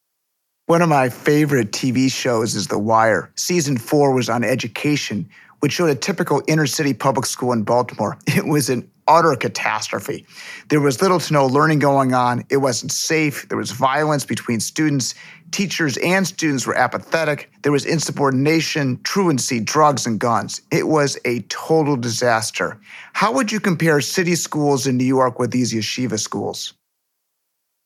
One 0.66 0.82
of 0.82 0.88
my 0.90 1.08
favorite 1.08 1.72
TV 1.72 2.12
shows 2.12 2.54
is 2.54 2.66
The 2.66 2.78
Wire. 2.78 3.30
Season 3.36 3.78
four 3.78 4.12
was 4.12 4.28
on 4.28 4.44
education, 4.44 5.28
which 5.60 5.72
showed 5.72 5.88
a 5.88 5.94
typical 5.94 6.42
inner 6.46 6.66
city 6.66 6.92
public 6.92 7.24
school 7.24 7.52
in 7.52 7.62
Baltimore. 7.62 8.18
It 8.26 8.46
was 8.46 8.68
an 8.68 8.88
utter 9.08 9.34
catastrophe. 9.34 10.26
There 10.68 10.80
was 10.80 11.00
little 11.00 11.18
to 11.18 11.32
no 11.32 11.46
learning 11.46 11.78
going 11.78 12.12
on. 12.12 12.44
It 12.50 12.58
wasn't 12.58 12.92
safe. 12.92 13.48
There 13.48 13.56
was 13.56 13.70
violence 13.70 14.24
between 14.24 14.60
students. 14.60 15.14
Teachers 15.50 15.96
and 15.98 16.26
students 16.26 16.66
were 16.66 16.76
apathetic. 16.76 17.50
There 17.62 17.72
was 17.72 17.86
insubordination, 17.86 19.00
truancy, 19.02 19.60
drugs, 19.60 20.06
and 20.06 20.20
guns. 20.20 20.60
It 20.70 20.86
was 20.86 21.18
a 21.24 21.40
total 21.48 21.96
disaster. 21.96 22.78
How 23.14 23.32
would 23.32 23.50
you 23.50 23.58
compare 23.58 24.00
city 24.02 24.34
schools 24.34 24.86
in 24.86 24.98
New 24.98 25.04
York 25.04 25.38
with 25.38 25.50
these 25.50 25.72
yeshiva 25.72 26.20
schools? 26.20 26.74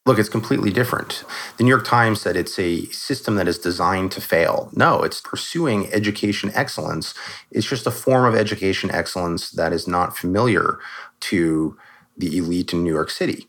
Look, 0.05 0.19
it's 0.19 0.29
completely 0.29 0.73
different. 0.73 1.23
The 1.59 1.65
New 1.65 1.71
York 1.71 1.87
Times 1.87 2.21
said 2.21 2.35
it's 2.35 2.59
a 2.59 2.87
system 2.87 3.37
that 3.37 3.47
is 3.47 3.57
designed 3.57 4.11
to 4.13 4.21
fail. 4.21 4.69
No, 4.73 5.03
it's 5.05 5.21
pursuing 5.21 5.93
education 5.93 6.51
excellence. 6.55 7.15
It's 7.53 7.69
just 7.69 7.87
a 7.87 7.93
form 7.93 8.25
of 8.25 8.35
education 8.35 8.91
excellence 8.91 9.51
that 9.53 9.73
is 9.73 9.87
not 9.87 10.17
familiar 10.17 10.81
to 11.21 11.77
the 12.17 12.37
elite 12.37 12.73
in 12.73 12.83
New 12.83 12.93
York 12.93 13.11
City. 13.11 13.49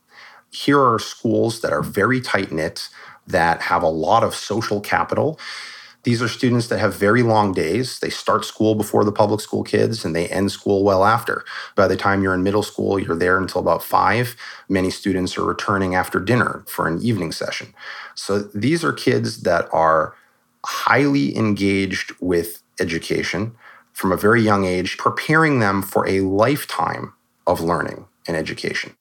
Here 0.52 0.80
are 0.80 1.00
schools 1.00 1.62
that 1.62 1.74
are 1.74 1.82
very 1.82 2.22
tight 2.22 2.52
knit, 2.52 2.88
that 3.26 3.64
have 3.64 3.82
a 3.82 3.88
lot 3.88 4.24
of 4.24 4.36
social 4.36 4.80
capital. 4.80 5.40
These 6.04 6.22
are 6.22 6.28
students 6.28 6.68
that 6.68 6.80
have 6.80 6.96
very 6.96 7.24
long 7.24 7.54
days. 7.54 8.00
They 8.00 8.10
start 8.10 8.44
school 8.44 8.76
before 8.76 9.06
the 9.06 9.12
public 9.12 9.40
school 9.40 9.64
kids 9.64 10.04
and 10.04 10.14
they 10.14 10.28
end 10.28 10.52
school 10.52 10.84
well 10.84 11.06
after. 11.06 11.46
By 11.76 11.88
the 11.88 11.96
time 11.96 12.22
you're 12.22 12.34
in 12.34 12.44
middle 12.44 12.64
school, 12.64 13.00
you're 13.00 13.16
there 13.16 13.38
until 13.38 13.62
about 13.62 13.84
five. 13.84 14.36
Many 14.68 14.90
students 14.90 15.38
are 15.38 15.46
returning 15.46 15.96
after 15.96 16.20
dinner 16.20 16.66
for 16.68 16.88
an 16.88 17.02
evening 17.02 17.32
session. 17.32 17.74
So 18.16 18.40
these 18.40 18.84
are 18.84 18.92
kids 18.92 19.42
that 19.42 19.70
are 19.72 20.14
highly 20.66 21.36
engaged 21.38 22.14
with 22.20 22.64
education 22.80 23.56
from 23.94 24.12
a 24.12 24.18
very 24.18 24.42
young 24.42 24.66
age, 24.66 24.98
preparing 24.98 25.60
them 25.60 25.82
for 25.82 26.08
a 26.08 26.22
lifetime 26.22 27.14
of 27.48 27.62
learning 27.62 28.08
and 28.28 28.36
education. 28.36 28.96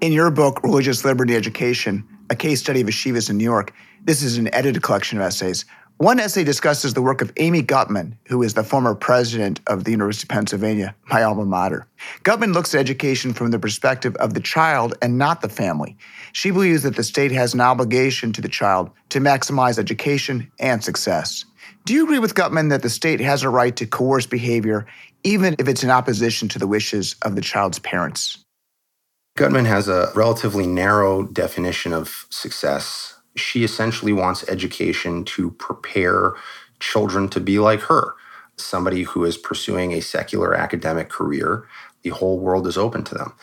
In 0.00 0.12
your 0.12 0.30
book, 0.30 0.62
Religious 0.62 1.04
Liberty 1.04 1.34
Education, 1.36 2.06
a 2.30 2.36
case 2.36 2.60
study 2.60 2.80
of 2.80 2.86
yeshivas 2.86 3.28
in 3.28 3.36
New 3.36 3.44
York, 3.44 3.72
this 4.02 4.22
is 4.22 4.36
an 4.36 4.52
edited 4.54 4.82
collection 4.82 5.18
of 5.18 5.24
essays. 5.24 5.64
One 5.98 6.18
essay 6.18 6.42
discusses 6.42 6.92
the 6.92 7.02
work 7.02 7.22
of 7.22 7.32
Amy 7.36 7.62
Gutmann, 7.62 8.16
who 8.26 8.42
is 8.42 8.54
the 8.54 8.64
former 8.64 8.96
president 8.96 9.60
of 9.68 9.84
the 9.84 9.92
University 9.92 10.24
of 10.24 10.28
Pennsylvania, 10.30 10.92
my 11.08 11.22
alma 11.22 11.44
mater. 11.44 11.86
Gutmann 12.24 12.52
looks 12.52 12.74
at 12.74 12.80
education 12.80 13.32
from 13.32 13.52
the 13.52 13.60
perspective 13.60 14.16
of 14.16 14.34
the 14.34 14.40
child 14.40 14.94
and 15.00 15.18
not 15.18 15.40
the 15.40 15.48
family. 15.48 15.96
She 16.32 16.50
believes 16.50 16.82
that 16.82 16.96
the 16.96 17.04
state 17.04 17.30
has 17.30 17.54
an 17.54 17.60
obligation 17.60 18.32
to 18.32 18.40
the 18.40 18.48
child 18.48 18.90
to 19.10 19.20
maximize 19.20 19.78
education 19.78 20.50
and 20.58 20.82
success. 20.82 21.44
Do 21.84 21.94
you 21.94 22.02
agree 22.02 22.18
with 22.18 22.34
Gutmann 22.34 22.70
that 22.70 22.82
the 22.82 22.90
state 22.90 23.20
has 23.20 23.44
a 23.44 23.48
right 23.48 23.76
to 23.76 23.86
coerce 23.86 24.26
behavior, 24.26 24.86
even 25.22 25.54
if 25.60 25.68
it's 25.68 25.84
in 25.84 25.90
opposition 25.90 26.48
to 26.48 26.58
the 26.58 26.66
wishes 26.66 27.14
of 27.22 27.36
the 27.36 27.40
child's 27.40 27.78
parents? 27.78 28.38
Gutmann 29.38 29.66
has 29.66 29.86
a 29.86 30.10
relatively 30.16 30.66
narrow 30.66 31.22
definition 31.22 31.92
of 31.92 32.26
success 32.30 33.13
she 33.36 33.64
essentially 33.64 34.12
wants 34.12 34.48
education 34.48 35.24
to 35.24 35.50
prepare 35.52 36.34
children 36.80 37.28
to 37.30 37.40
be 37.40 37.58
like 37.58 37.80
her, 37.82 38.14
somebody 38.56 39.02
who 39.02 39.24
is 39.24 39.36
pursuing 39.36 39.92
a 39.92 40.00
secular 40.00 40.54
academic 40.54 41.08
career. 41.08 41.66
The 42.02 42.10
whole 42.10 42.38
world 42.38 42.66
is 42.66 42.76
open 42.76 43.02
to 43.04 43.14
them. 43.14 43.34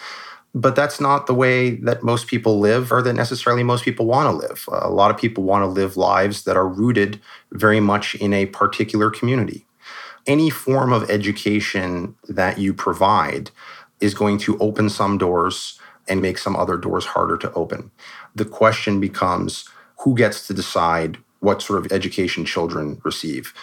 But 0.53 0.75
that's 0.75 0.99
not 0.99 1.27
the 1.27 1.33
way 1.33 1.75
that 1.77 2.03
most 2.03 2.27
people 2.27 2.59
live 2.59 2.91
or 2.91 3.01
that 3.01 3.13
necessarily 3.13 3.63
most 3.63 3.85
people 3.85 4.05
want 4.05 4.29
to 4.29 4.47
live. 4.47 4.65
A 4.71 4.89
lot 4.89 5.09
of 5.09 5.17
people 5.17 5.43
want 5.43 5.63
to 5.63 5.67
live 5.67 5.95
lives 5.95 6.43
that 6.43 6.57
are 6.57 6.67
rooted 6.67 7.21
very 7.51 7.79
much 7.79 8.15
in 8.15 8.33
a 8.33 8.47
particular 8.47 9.09
community. 9.09 9.65
Any 10.27 10.49
form 10.49 10.91
of 10.91 11.09
education 11.09 12.15
that 12.27 12.57
you 12.57 12.73
provide 12.73 13.49
is 14.01 14.13
going 14.13 14.37
to 14.39 14.57
open 14.59 14.89
some 14.89 15.17
doors 15.17 15.79
and 16.07 16.21
make 16.21 16.37
some 16.37 16.55
other 16.55 16.77
doors 16.77 17.05
harder 17.05 17.37
to 17.37 17.51
open. 17.53 17.91
The 18.35 18.45
question 18.45 18.99
becomes 18.99 19.69
who 20.01 20.15
gets 20.15 20.47
to 20.47 20.53
decide 20.53 21.17
what 21.39 21.61
sort 21.61 21.79
of 21.83 21.91
education 21.91 22.45
children 22.45 23.01
receive? 23.03 23.53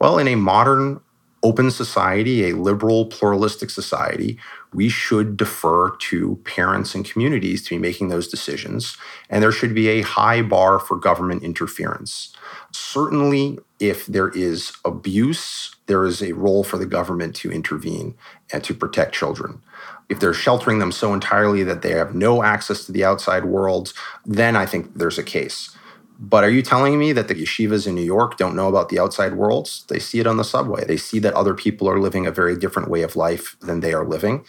Well, 0.00 0.18
in 0.18 0.28
a 0.28 0.36
modern 0.36 1.00
open 1.42 1.70
society, 1.70 2.48
a 2.48 2.56
liberal, 2.56 3.06
pluralistic 3.06 3.70
society, 3.70 4.38
we 4.74 4.88
should 4.88 5.36
defer 5.36 5.90
to 5.96 6.36
parents 6.44 6.94
and 6.94 7.08
communities 7.08 7.62
to 7.64 7.76
be 7.76 7.78
making 7.78 8.08
those 8.08 8.28
decisions. 8.28 8.96
And 9.30 9.42
there 9.42 9.52
should 9.52 9.74
be 9.74 9.88
a 9.88 10.02
high 10.02 10.42
bar 10.42 10.78
for 10.78 10.96
government 10.96 11.42
interference. 11.42 12.34
Certainly, 12.72 13.58
if 13.78 14.06
there 14.06 14.30
is 14.30 14.72
abuse, 14.84 15.76
there 15.86 16.04
is 16.04 16.22
a 16.22 16.32
role 16.32 16.64
for 16.64 16.76
the 16.76 16.86
government 16.86 17.36
to 17.36 17.52
intervene 17.52 18.16
and 18.52 18.64
to 18.64 18.74
protect 18.74 19.14
children. 19.14 19.62
If 20.08 20.20
they're 20.20 20.34
sheltering 20.34 20.78
them 20.78 20.92
so 20.92 21.12
entirely 21.12 21.62
that 21.64 21.82
they 21.82 21.90
have 21.92 22.14
no 22.14 22.42
access 22.42 22.84
to 22.86 22.92
the 22.92 23.04
outside 23.04 23.44
world, 23.44 23.92
then 24.24 24.56
I 24.56 24.66
think 24.66 24.94
there's 24.94 25.18
a 25.18 25.22
case. 25.22 25.76
But 26.20 26.42
are 26.42 26.50
you 26.50 26.62
telling 26.62 26.98
me 26.98 27.12
that 27.12 27.28
the 27.28 27.34
yeshivas 27.34 27.86
in 27.86 27.94
New 27.94 28.02
York 28.02 28.36
don't 28.38 28.56
know 28.56 28.68
about 28.68 28.88
the 28.88 28.98
outside 28.98 29.34
worlds? 29.34 29.84
They 29.88 30.00
see 30.00 30.18
it 30.18 30.26
on 30.26 30.36
the 30.36 30.44
subway. 30.44 30.84
They 30.84 30.96
see 30.96 31.20
that 31.20 31.34
other 31.34 31.54
people 31.54 31.88
are 31.88 32.00
living 32.00 32.26
a 32.26 32.32
very 32.32 32.56
different 32.56 32.90
way 32.90 33.02
of 33.02 33.14
life 33.14 33.56
than 33.60 33.80
they 33.80 33.92
are 33.92 34.04
living. 34.04 34.44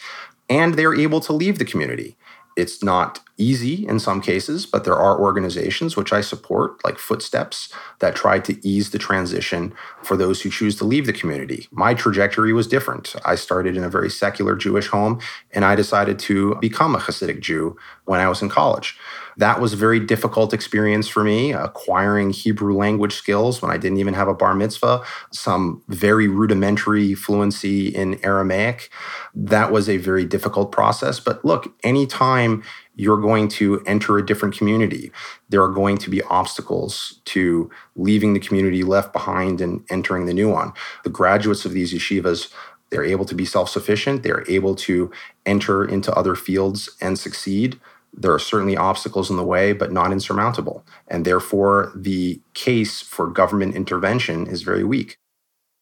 And 0.50 0.74
they're 0.74 0.96
able 0.96 1.20
to 1.20 1.34
leave 1.34 1.60
the 1.60 1.66
community. 1.66 2.18
It's 2.60 2.84
not 2.84 3.22
easy 3.38 3.88
in 3.88 4.00
some 4.00 4.20
cases, 4.20 4.66
but 4.66 4.84
there 4.84 4.98
are 4.98 5.18
organizations 5.18 5.96
which 5.96 6.12
I 6.12 6.20
support, 6.20 6.84
like 6.84 6.98
Footsteps, 6.98 7.74
that 8.00 8.14
try 8.14 8.40
to 8.40 8.68
ease 8.68 8.90
the 8.90 8.98
transition 8.98 9.74
for 10.04 10.18
those 10.18 10.42
who 10.42 10.50
choose 10.50 10.76
to 10.76 10.84
leave 10.84 11.06
the 11.06 11.14
community. 11.14 11.70
My 11.72 11.94
trajectory 11.94 12.52
was 12.52 12.68
different. 12.68 13.16
I 13.24 13.36
started 13.36 13.78
in 13.78 13.84
a 13.86 13.90
very 13.90 14.10
secular 14.10 14.58
Jewish 14.58 14.88
home, 14.88 15.22
and 15.54 15.64
I 15.64 15.76
decided 15.76 16.20
to 16.20 16.56
become 16.56 16.96
a 16.96 17.00
Hasidic 17.00 17.40
Jew 17.40 17.78
when 18.04 18.20
I 18.20 18.28
was 18.28 18.42
in 18.42 18.50
college. 18.50 18.98
That 19.40 19.62
was 19.62 19.72
a 19.72 19.78
very 19.78 20.02
difficult 20.02 20.54
experience 20.54 21.08
for 21.08 21.24
me, 21.24 21.54
acquiring 21.54 22.32
Hebrew 22.32 22.76
language 22.76 23.16
skills 23.16 23.62
when 23.62 23.72
I 23.72 23.78
didn't 23.78 24.00
even 24.00 24.14
have 24.14 24.28
a 24.28 24.34
bar 24.34 24.54
mitzvah, 24.54 25.02
some 25.32 25.82
very 25.88 26.28
rudimentary 26.28 27.16
fluency 27.16 27.88
in 27.88 28.20
Aramaic. 28.24 28.90
That 29.34 29.72
was 29.72 29.88
a 29.88 29.96
very 29.96 30.26
difficult 30.26 30.74
process. 30.74 31.22
But 31.22 31.44
look, 31.46 31.74
anytime 31.84 32.64
you're 32.96 33.22
going 33.22 33.48
to 33.48 33.82
enter 33.86 34.18
a 34.18 34.26
different 34.26 34.58
community. 34.58 35.10
There 35.48 35.64
are 35.64 35.72
going 35.72 35.98
to 36.00 36.10
be 36.10 36.22
obstacles 36.24 37.22
to 37.26 37.70
leaving 37.96 38.34
the 38.34 38.42
community 38.42 38.84
left 38.84 39.14
behind 39.14 39.62
and 39.62 39.86
entering 39.90 40.26
the 40.26 40.34
new 40.34 40.50
one. 40.52 40.74
The 41.06 41.10
graduates 41.10 41.64
of 41.64 41.72
these 41.72 41.94
yeshivas, 41.94 42.52
they're 42.90 43.06
able 43.06 43.24
to 43.24 43.36
be 43.36 43.46
self 43.46 43.70
sufficient, 43.70 44.24
they're 44.24 44.44
able 44.50 44.76
to 44.76 45.10
enter 45.46 45.86
into 45.86 46.14
other 46.14 46.36
fields 46.36 46.90
and 47.00 47.18
succeed. 47.18 47.80
There 48.14 48.34
are 48.34 48.40
certainly 48.40 48.76
obstacles 48.76 49.30
in 49.30 49.38
the 49.38 49.44
way, 49.44 49.74
but 49.74 49.92
not 49.92 50.12
insurmountable. 50.12 50.86
And 51.08 51.26
therefore, 51.26 51.92
the 51.96 52.42
case 52.54 53.02
for 53.02 53.28
government 53.28 53.76
intervention 53.76 54.48
is 54.48 54.62
very 54.62 54.84
weak. 54.84 55.18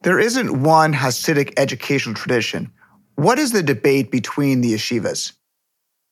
There 0.02 0.20
isn't 0.20 0.62
one 0.62 0.94
Hasidic 0.94 1.54
educational 1.58 2.16
tradition. 2.16 2.72
What 3.16 3.40
is 3.40 3.52
the 3.52 3.64
debate 3.64 4.12
between 4.12 4.62
the 4.62 4.74
yeshivas? 4.74 5.34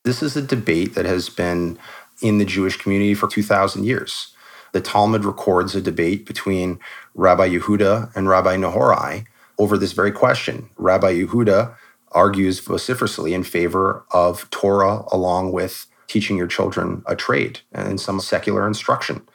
This 0.04 0.24
is 0.24 0.36
a 0.36 0.42
debate 0.42 0.96
that 0.96 1.06
has 1.06 1.30
been 1.30 1.78
in 2.22 2.38
the 2.38 2.46
Jewish 2.46 2.78
community 2.78 3.14
for 3.14 3.28
2,000 3.28 3.84
years. 3.84 4.34
The 4.72 4.82
Talmud 4.82 5.24
records 5.24 5.76
a 5.76 5.82
debate 5.82 6.26
between 6.26 6.80
Rabbi 7.14 7.50
Yehuda 7.50 8.16
and 8.16 8.28
Rabbi 8.28 8.58
Nahorai 8.58 9.26
over 9.58 9.78
this 9.78 9.94
very 9.94 10.12
question. 10.12 10.70
Rabbi 10.78 11.14
Yehuda 11.14 11.76
argues 12.12 12.60
vociferously 12.60 13.34
in 13.34 13.44
favor 13.44 14.06
of 14.12 14.50
Torah 14.50 15.04
along 15.12 15.52
with 15.52 15.88
teaching 16.08 16.38
your 16.38 16.48
children 16.48 17.04
a 17.06 17.16
trade 17.16 17.60
and 17.72 18.00
some 18.00 18.20
secular 18.20 18.68
instruction. 18.68 19.28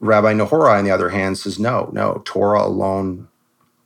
Rabbi 0.00 0.34
Nahorai, 0.34 0.78
on 0.78 0.84
the 0.84 0.90
other 0.90 1.10
hand, 1.10 1.38
says 1.38 1.58
no, 1.58 1.90
no, 1.92 2.22
Torah 2.24 2.66
alone 2.66 3.28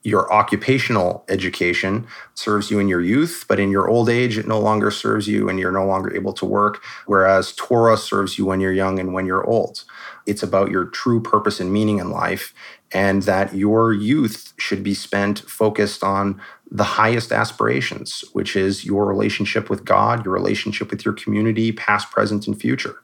your 0.07 0.33
occupational 0.33 1.25
education 1.29 2.07
serves 2.35 2.71
you 2.71 2.79
in 2.79 2.87
your 2.87 3.01
youth, 3.01 3.45
but 3.49 3.59
in 3.59 3.73
your 3.73 3.89
old 3.89 4.09
age, 4.09 4.39
it 4.39 4.47
no 4.47 4.61
longer 4.61 4.89
serves 4.89 5.27
you 5.27 5.49
and 5.49 5.59
you're 5.59 5.73
no 5.73 5.85
longer 5.85 6.15
able 6.15 6.33
to 6.33 6.45
work. 6.47 6.81
Whereas 7.07 7.53
Torah 7.55 7.97
serves 7.97 8.39
you 8.39 8.47
when 8.47 8.61
you're 8.61 8.73
young 8.73 9.01
and 9.01 9.13
when 9.13 9.27
you're 9.27 9.45
old. 9.45 9.83
It's 10.25 10.45
about 10.45 10.71
your 10.71 10.85
true 10.85 11.21
purpose 11.21 11.59
and 11.59 11.73
meaning 11.73 11.99
in 11.99 12.11
life, 12.11 12.55
and 12.93 13.25
that 13.25 13.57
your 13.57 13.93
youth 13.93 14.53
should 14.59 14.85
be 14.85 14.95
spent 14.95 15.41
focused 15.41 16.05
on 16.05 16.41
the 16.71 16.85
highest 16.85 17.33
aspirations, 17.33 18.25
which 18.33 18.57
is 18.57 18.85
your 18.85 19.07
relationship 19.07 19.71
with 19.71 19.85
God, 19.85 20.25
your 20.25 20.35
relationship 20.35 20.91
with 20.91 21.05
your 21.05 21.15
community, 21.15 21.73
past, 21.73 22.11
present, 22.11 22.47
and 22.47 22.61
future. 22.61 22.97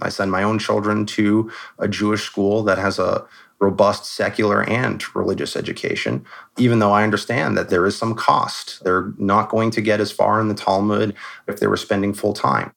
I 0.00 0.08
send 0.08 0.30
my 0.30 0.42
own 0.42 0.58
children 0.58 1.04
to 1.06 1.50
a 1.78 1.88
Jewish 1.88 2.24
school 2.24 2.62
that 2.64 2.78
has 2.78 2.98
a 2.98 3.26
robust 3.60 4.06
secular 4.06 4.68
and 4.68 5.04
religious 5.14 5.54
education, 5.54 6.24
even 6.58 6.80
though 6.80 6.92
I 6.92 7.04
understand 7.04 7.56
that 7.56 7.68
there 7.68 7.86
is 7.86 7.96
some 7.96 8.14
cost. 8.14 8.82
They're 8.82 9.12
not 9.18 9.50
going 9.50 9.70
to 9.72 9.80
get 9.80 10.00
as 10.00 10.10
far 10.10 10.40
in 10.40 10.48
the 10.48 10.54
Talmud 10.54 11.14
if 11.46 11.60
they 11.60 11.68
were 11.68 11.76
spending 11.76 12.12
full 12.12 12.32
time. 12.32 12.72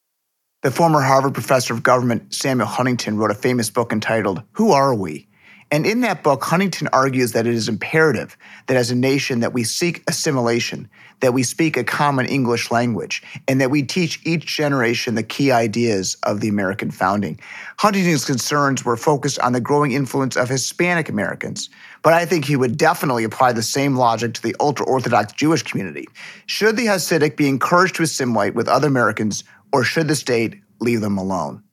The 0.61 0.71
former 0.71 1.01
Harvard 1.01 1.33
professor 1.33 1.73
of 1.73 1.83
government, 1.83 2.33
Samuel 2.33 2.67
Huntington, 2.67 3.17
wrote 3.17 3.31
a 3.31 3.35
famous 3.35 3.69
book 3.69 3.91
entitled, 3.91 4.43
Who 4.53 4.71
Are 4.71 4.93
We? 4.93 5.27
And 5.71 5.85
in 5.85 6.01
that 6.01 6.23
book, 6.23 6.43
Huntington 6.43 6.87
argues 6.93 7.31
that 7.31 7.47
it 7.47 7.53
is 7.53 7.67
imperative 7.67 8.37
that 8.67 8.77
as 8.77 8.91
a 8.91 8.95
nation 8.95 9.39
that 9.39 9.51
we 9.51 9.63
seek 9.63 10.03
assimilation, 10.07 10.87
that 11.21 11.33
we 11.33 11.41
speak 11.41 11.75
a 11.75 11.83
common 11.83 12.27
English 12.27 12.69
language, 12.69 13.23
and 13.47 13.59
that 13.59 13.71
we 13.71 13.81
teach 13.81 14.19
each 14.25 14.45
generation 14.45 15.15
the 15.15 15.23
key 15.23 15.51
ideas 15.51 16.17
of 16.23 16.39
the 16.39 16.49
American 16.49 16.91
founding. 16.91 17.39
Huntington's 17.79 18.25
concerns 18.25 18.85
were 18.85 18.95
focused 18.95 19.39
on 19.39 19.53
the 19.53 19.59
growing 19.59 19.93
influence 19.93 20.37
of 20.37 20.49
Hispanic 20.49 21.09
Americans, 21.09 21.69
but 22.03 22.13
I 22.13 22.25
think 22.25 22.45
he 22.45 22.55
would 22.55 22.77
definitely 22.77 23.23
apply 23.23 23.53
the 23.53 23.63
same 23.63 23.95
logic 23.95 24.35
to 24.35 24.41
the 24.43 24.55
ultra-Orthodox 24.59 25.33
Jewish 25.33 25.63
community. 25.63 26.05
Should 26.45 26.77
the 26.77 26.85
Hasidic 26.85 27.37
be 27.37 27.49
encouraged 27.49 27.95
to 27.95 28.03
assimilate 28.03 28.53
with 28.53 28.67
other 28.67 28.87
Americans, 28.87 29.43
or 29.73 29.83
should 29.83 30.07
the 30.07 30.15
state 30.15 30.61
leave 30.79 31.01
them 31.01 31.17
alone? 31.17 31.63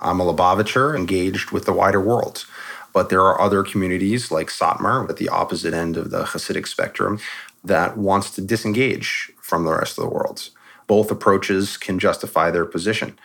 I'm 0.00 0.20
a 0.20 0.24
Lubavitcher 0.24 0.96
engaged 0.96 1.50
with 1.50 1.64
the 1.64 1.72
wider 1.72 2.00
world. 2.00 2.44
But 2.98 3.10
there 3.10 3.22
are 3.22 3.40
other 3.40 3.62
communities 3.62 4.32
like 4.32 4.48
Satmar 4.48 5.08
at 5.08 5.18
the 5.18 5.28
opposite 5.28 5.72
end 5.72 5.96
of 5.96 6.10
the 6.10 6.24
Hasidic 6.24 6.66
spectrum 6.66 7.20
that 7.62 7.96
wants 7.96 8.32
to 8.32 8.40
disengage 8.40 9.30
from 9.40 9.64
the 9.64 9.72
rest 9.72 9.98
of 9.98 10.02
the 10.02 10.10
world. 10.10 10.50
Both 10.88 11.12
approaches 11.12 11.76
can 11.76 12.00
justify 12.00 12.50
their 12.50 12.64
position. 12.64 13.16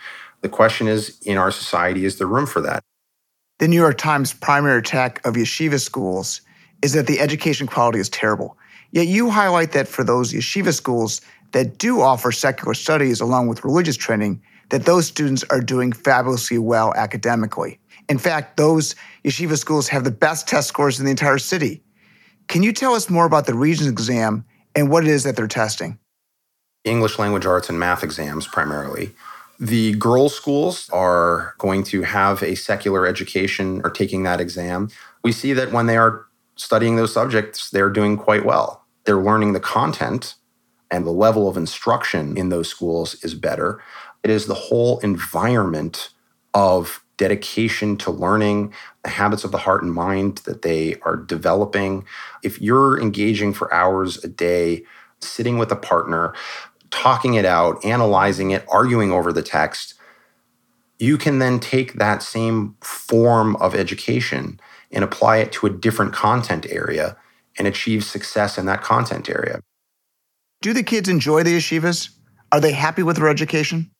The 0.41 0.47
question 0.47 0.87
is 0.87 1.17
in 1.23 1.39
our 1.39 1.49
society, 1.49 2.05
is 2.05 2.19
there 2.19 2.27
room 2.27 2.45
for 2.45 2.61
that? 2.61 2.83
The 3.57 3.67
New 3.67 3.77
York 3.77 3.97
Times 3.97 4.31
primary 4.31 4.77
attack 4.77 5.25
of 5.25 5.33
yeshiva 5.33 5.79
schools 5.81 6.41
is 6.83 6.93
that 6.93 7.07
the 7.07 7.19
education 7.19 7.65
quality 7.65 7.97
is 7.97 8.09
terrible. 8.09 8.55
Yet 8.91 9.07
you 9.07 9.31
highlight 9.31 9.71
that 9.71 9.87
for 9.87 10.03
those 10.03 10.33
yeshiva 10.33 10.71
schools 10.71 11.19
that 11.53 11.79
do 11.79 11.99
offer 11.99 12.31
secular 12.31 12.75
studies 12.75 13.19
along 13.19 13.47
with 13.47 13.63
religious 13.63 13.97
training, 13.97 14.39
that 14.69 14.85
those 14.85 15.07
students 15.07 15.43
are 15.49 15.61
doing 15.61 15.91
fabulously 15.93 16.59
well 16.59 16.93
academically. 16.95 17.79
In 18.09 18.17
fact, 18.17 18.57
those 18.57 18.95
yeshiva 19.23 19.57
schools 19.57 19.87
have 19.87 20.03
the 20.03 20.11
best 20.11 20.47
test 20.47 20.67
scores 20.67 20.99
in 20.99 21.05
the 21.05 21.11
entire 21.11 21.37
city. 21.37 21.83
Can 22.47 22.63
you 22.63 22.73
tell 22.73 22.93
us 22.93 23.09
more 23.09 23.25
about 23.25 23.45
the 23.45 23.53
Regents 23.53 23.89
exam 23.89 24.45
and 24.75 24.89
what 24.89 25.03
it 25.03 25.09
is 25.09 25.23
that 25.23 25.35
they're 25.35 25.47
testing? 25.47 25.97
English 26.83 27.17
language 27.17 27.45
arts 27.45 27.69
and 27.69 27.79
math 27.79 28.03
exams 28.03 28.47
primarily. 28.47 29.11
The 29.59 29.93
girls' 29.93 30.35
schools 30.35 30.89
are 30.91 31.55
going 31.57 31.83
to 31.85 32.01
have 32.01 32.43
a 32.43 32.55
secular 32.55 33.07
education 33.07 33.81
or 33.83 33.89
taking 33.89 34.23
that 34.23 34.41
exam. 34.41 34.89
We 35.23 35.31
see 35.31 35.53
that 35.53 35.71
when 35.71 35.85
they 35.85 35.95
are 35.95 36.25
studying 36.55 36.97
those 36.97 37.13
subjects, 37.13 37.69
they're 37.69 37.89
doing 37.89 38.17
quite 38.17 38.45
well. 38.45 38.85
They're 39.05 39.21
learning 39.21 39.53
the 39.53 39.59
content 39.59 40.35
and 40.91 41.05
the 41.05 41.11
level 41.11 41.47
of 41.47 41.57
instruction 41.57 42.37
in 42.37 42.49
those 42.49 42.67
schools 42.67 43.15
is 43.23 43.33
better. 43.33 43.81
It 44.23 44.29
is 44.29 44.45
the 44.45 44.53
whole 44.53 44.99
environment 44.99 46.09
of 46.53 47.02
dedication 47.23 47.95
to 47.95 48.11
learning, 48.11 48.73
the 49.03 49.09
habits 49.09 49.45
of 49.45 49.53
the 49.53 49.57
heart 49.57 49.81
and 49.81 49.93
mind 49.93 50.39
that 50.39 50.61
they 50.61 50.95
are 51.03 51.15
developing. 51.15 52.03
If 52.43 52.59
you're 52.59 52.99
engaging 52.99 53.53
for 53.53 53.73
hours 53.73 54.21
a 54.25 54.27
day, 54.27 54.83
sitting 55.21 55.57
with 55.57 55.71
a 55.71 55.77
partner, 55.77 56.33
talking 56.91 57.35
it 57.35 57.45
out, 57.45 57.83
analyzing 57.85 58.51
it, 58.51 58.65
arguing 58.67 59.13
over 59.13 59.31
the 59.31 59.41
text, 59.41 59.93
you 60.99 61.17
can 61.17 61.39
then 61.39 61.61
take 61.61 61.93
that 61.93 62.21
same 62.21 62.75
form 62.81 63.55
of 63.55 63.73
education 63.73 64.59
and 64.91 65.05
apply 65.05 65.37
it 65.37 65.53
to 65.53 65.65
a 65.65 65.69
different 65.69 66.11
content 66.11 66.65
area 66.69 67.15
and 67.57 67.69
achieve 67.69 68.03
success 68.03 68.57
in 68.57 68.65
that 68.65 68.81
content 68.81 69.29
area. 69.29 69.61
Do 70.61 70.73
the 70.73 70.83
kids 70.83 71.07
enjoy 71.07 71.43
the 71.43 71.55
yeshivas? 71.55 72.09
Are 72.51 72.59
they 72.59 72.73
happy 72.73 73.01
with 73.01 73.15
their 73.15 73.29
education? 73.29 73.92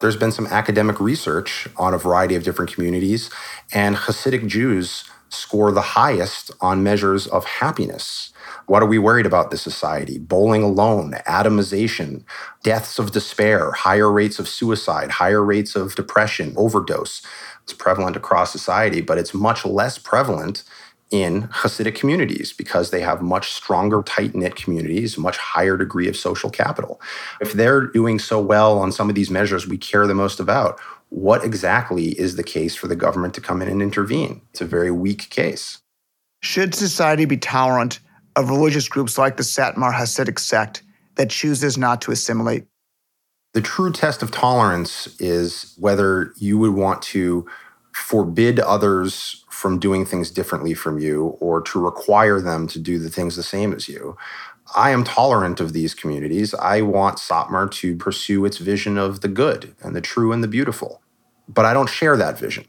There's 0.00 0.16
been 0.16 0.32
some 0.32 0.46
academic 0.46 0.98
research 0.98 1.68
on 1.76 1.92
a 1.92 1.98
variety 1.98 2.34
of 2.34 2.42
different 2.42 2.72
communities, 2.72 3.30
and 3.72 3.96
Hasidic 3.96 4.46
Jews 4.46 5.04
score 5.28 5.72
the 5.72 5.82
highest 5.82 6.50
on 6.62 6.82
measures 6.82 7.26
of 7.26 7.44
happiness. 7.44 8.32
What 8.66 8.82
are 8.82 8.86
we 8.86 8.98
worried 8.98 9.26
about 9.26 9.50
this 9.50 9.62
society? 9.62 10.18
Bowling 10.18 10.62
alone, 10.62 11.12
atomization, 11.26 12.24
deaths 12.62 12.98
of 12.98 13.12
despair, 13.12 13.72
higher 13.72 14.10
rates 14.10 14.38
of 14.38 14.48
suicide, 14.48 15.10
higher 15.12 15.44
rates 15.44 15.76
of 15.76 15.94
depression, 15.94 16.54
overdose. 16.56 17.22
It's 17.64 17.74
prevalent 17.74 18.16
across 18.16 18.52
society, 18.52 19.02
but 19.02 19.18
it's 19.18 19.34
much 19.34 19.66
less 19.66 19.98
prevalent 19.98 20.64
in 21.10 21.48
Hasidic 21.48 21.96
communities 21.96 22.52
because 22.52 22.90
they 22.90 23.00
have 23.00 23.20
much 23.20 23.52
stronger, 23.52 24.02
tight 24.02 24.34
knit 24.34 24.54
communities, 24.56 25.18
much 25.18 25.36
higher 25.36 25.76
degree 25.76 26.08
of 26.08 26.16
social 26.16 26.50
capital. 26.50 27.00
If 27.40 27.52
they're 27.52 27.86
doing 27.86 28.18
so 28.18 28.40
well 28.40 28.78
on 28.78 28.92
some 28.92 29.08
of 29.08 29.14
these 29.14 29.30
measures 29.30 29.66
we 29.66 29.76
care 29.76 30.06
the 30.06 30.14
most 30.14 30.38
about, 30.38 30.78
what 31.08 31.44
exactly 31.44 32.10
is 32.18 32.36
the 32.36 32.44
case 32.44 32.76
for 32.76 32.86
the 32.86 32.96
government 32.96 33.34
to 33.34 33.40
come 33.40 33.60
in 33.60 33.68
and 33.68 33.82
intervene? 33.82 34.42
It's 34.50 34.60
a 34.60 34.66
very 34.66 34.92
weak 34.92 35.28
case. 35.30 35.78
Should 36.42 36.74
society 36.74 37.24
be 37.24 37.36
tolerant 37.36 37.98
of 38.36 38.48
religious 38.48 38.88
groups 38.88 39.18
like 39.18 39.36
the 39.36 39.42
Satmar 39.42 39.92
Hasidic 39.92 40.38
sect 40.38 40.82
that 41.16 41.30
chooses 41.30 41.76
not 41.76 42.00
to 42.02 42.12
assimilate? 42.12 42.66
The 43.52 43.60
true 43.60 43.90
test 43.90 44.22
of 44.22 44.30
tolerance 44.30 45.20
is 45.20 45.74
whether 45.76 46.32
you 46.36 46.56
would 46.58 46.74
want 46.74 47.02
to 47.02 47.46
forbid 47.92 48.60
others 48.60 49.39
from 49.60 49.78
doing 49.78 50.06
things 50.06 50.30
differently 50.30 50.72
from 50.72 50.98
you 50.98 51.36
or 51.38 51.60
to 51.60 51.78
require 51.78 52.40
them 52.40 52.66
to 52.66 52.78
do 52.78 52.98
the 52.98 53.10
things 53.10 53.36
the 53.36 53.42
same 53.42 53.74
as 53.74 53.90
you. 53.90 54.16
I 54.74 54.88
am 54.90 55.04
tolerant 55.04 55.60
of 55.60 55.74
these 55.74 55.92
communities. 55.92 56.54
I 56.54 56.80
want 56.80 57.18
Satmar 57.18 57.70
to 57.72 57.94
pursue 57.94 58.46
its 58.46 58.56
vision 58.56 58.96
of 58.96 59.20
the 59.20 59.28
good 59.28 59.74
and 59.82 59.94
the 59.94 60.00
true 60.00 60.32
and 60.32 60.42
the 60.42 60.48
beautiful. 60.48 61.02
But 61.46 61.66
I 61.66 61.74
don't 61.74 61.90
share 61.90 62.16
that 62.16 62.38
vision. 62.38 62.64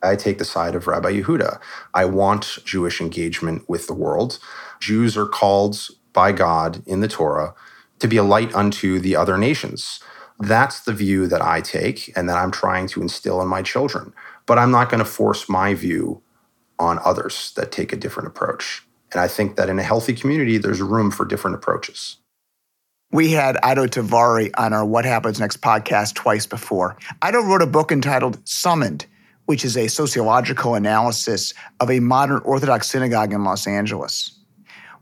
I 0.00 0.14
take 0.14 0.38
the 0.38 0.44
side 0.44 0.76
of 0.76 0.86
Rabbi 0.86 1.10
Yehuda. 1.20 1.60
I 1.92 2.04
want 2.04 2.58
Jewish 2.64 3.00
engagement 3.00 3.68
with 3.68 3.88
the 3.88 3.94
world. 3.94 4.38
Jews 4.80 5.16
are 5.16 5.26
called 5.26 5.88
by 6.12 6.30
God 6.30 6.84
in 6.86 7.00
the 7.00 7.08
Torah 7.08 7.52
to 7.98 8.06
be 8.06 8.16
a 8.16 8.22
light 8.22 8.54
unto 8.54 9.00
the 9.00 9.16
other 9.16 9.36
nations. 9.36 9.98
That's 10.38 10.80
the 10.80 10.92
view 10.92 11.26
that 11.26 11.42
I 11.42 11.60
take 11.60 12.12
and 12.16 12.28
that 12.28 12.38
I'm 12.38 12.52
trying 12.52 12.86
to 12.88 13.02
instill 13.02 13.42
in 13.42 13.48
my 13.48 13.62
children 13.62 14.12
but 14.46 14.58
I'm 14.58 14.70
not 14.70 14.90
going 14.90 14.98
to 14.98 15.04
force 15.04 15.48
my 15.48 15.74
view 15.74 16.22
on 16.78 16.98
others 17.04 17.52
that 17.56 17.72
take 17.72 17.92
a 17.92 17.96
different 17.96 18.26
approach. 18.26 18.82
And 19.12 19.20
I 19.20 19.28
think 19.28 19.56
that 19.56 19.68
in 19.68 19.78
a 19.78 19.82
healthy 19.82 20.14
community, 20.14 20.58
there's 20.58 20.80
room 20.80 21.10
for 21.10 21.24
different 21.24 21.56
approaches. 21.56 22.16
We 23.12 23.32
had 23.32 23.58
Iddo 23.62 23.88
Tavory 23.88 24.50
on 24.56 24.72
our 24.72 24.86
What 24.86 25.04
Happens 25.04 25.38
Next 25.38 25.60
podcast 25.60 26.14
twice 26.14 26.46
before. 26.46 26.96
Iddo 27.22 27.42
wrote 27.42 27.60
a 27.60 27.66
book 27.66 27.92
entitled 27.92 28.40
Summoned, 28.48 29.04
which 29.44 29.66
is 29.66 29.76
a 29.76 29.88
sociological 29.88 30.74
analysis 30.74 31.52
of 31.80 31.90
a 31.90 32.00
modern 32.00 32.38
Orthodox 32.38 32.88
synagogue 32.88 33.34
in 33.34 33.44
Los 33.44 33.66
Angeles. 33.66 34.38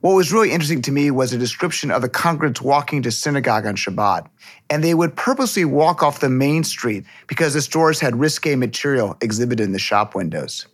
What 0.00 0.14
was 0.14 0.32
really 0.32 0.50
interesting 0.50 0.80
to 0.82 0.92
me 0.92 1.10
was 1.10 1.34
a 1.34 1.38
description 1.38 1.90
of 1.90 2.00
the 2.00 2.08
congregants 2.08 2.62
walking 2.62 3.02
to 3.02 3.10
synagogue 3.10 3.66
on 3.66 3.76
Shabbat. 3.76 4.26
And 4.70 4.82
they 4.82 4.94
would 4.94 5.14
purposely 5.14 5.66
walk 5.66 6.02
off 6.02 6.20
the 6.20 6.30
main 6.30 6.64
street 6.64 7.04
because 7.26 7.52
the 7.52 7.60
stores 7.60 8.00
had 8.00 8.18
risque 8.18 8.56
material 8.56 9.18
exhibited 9.20 9.62
in 9.62 9.72
the 9.72 9.78
shop 9.78 10.14
windows. 10.14 10.66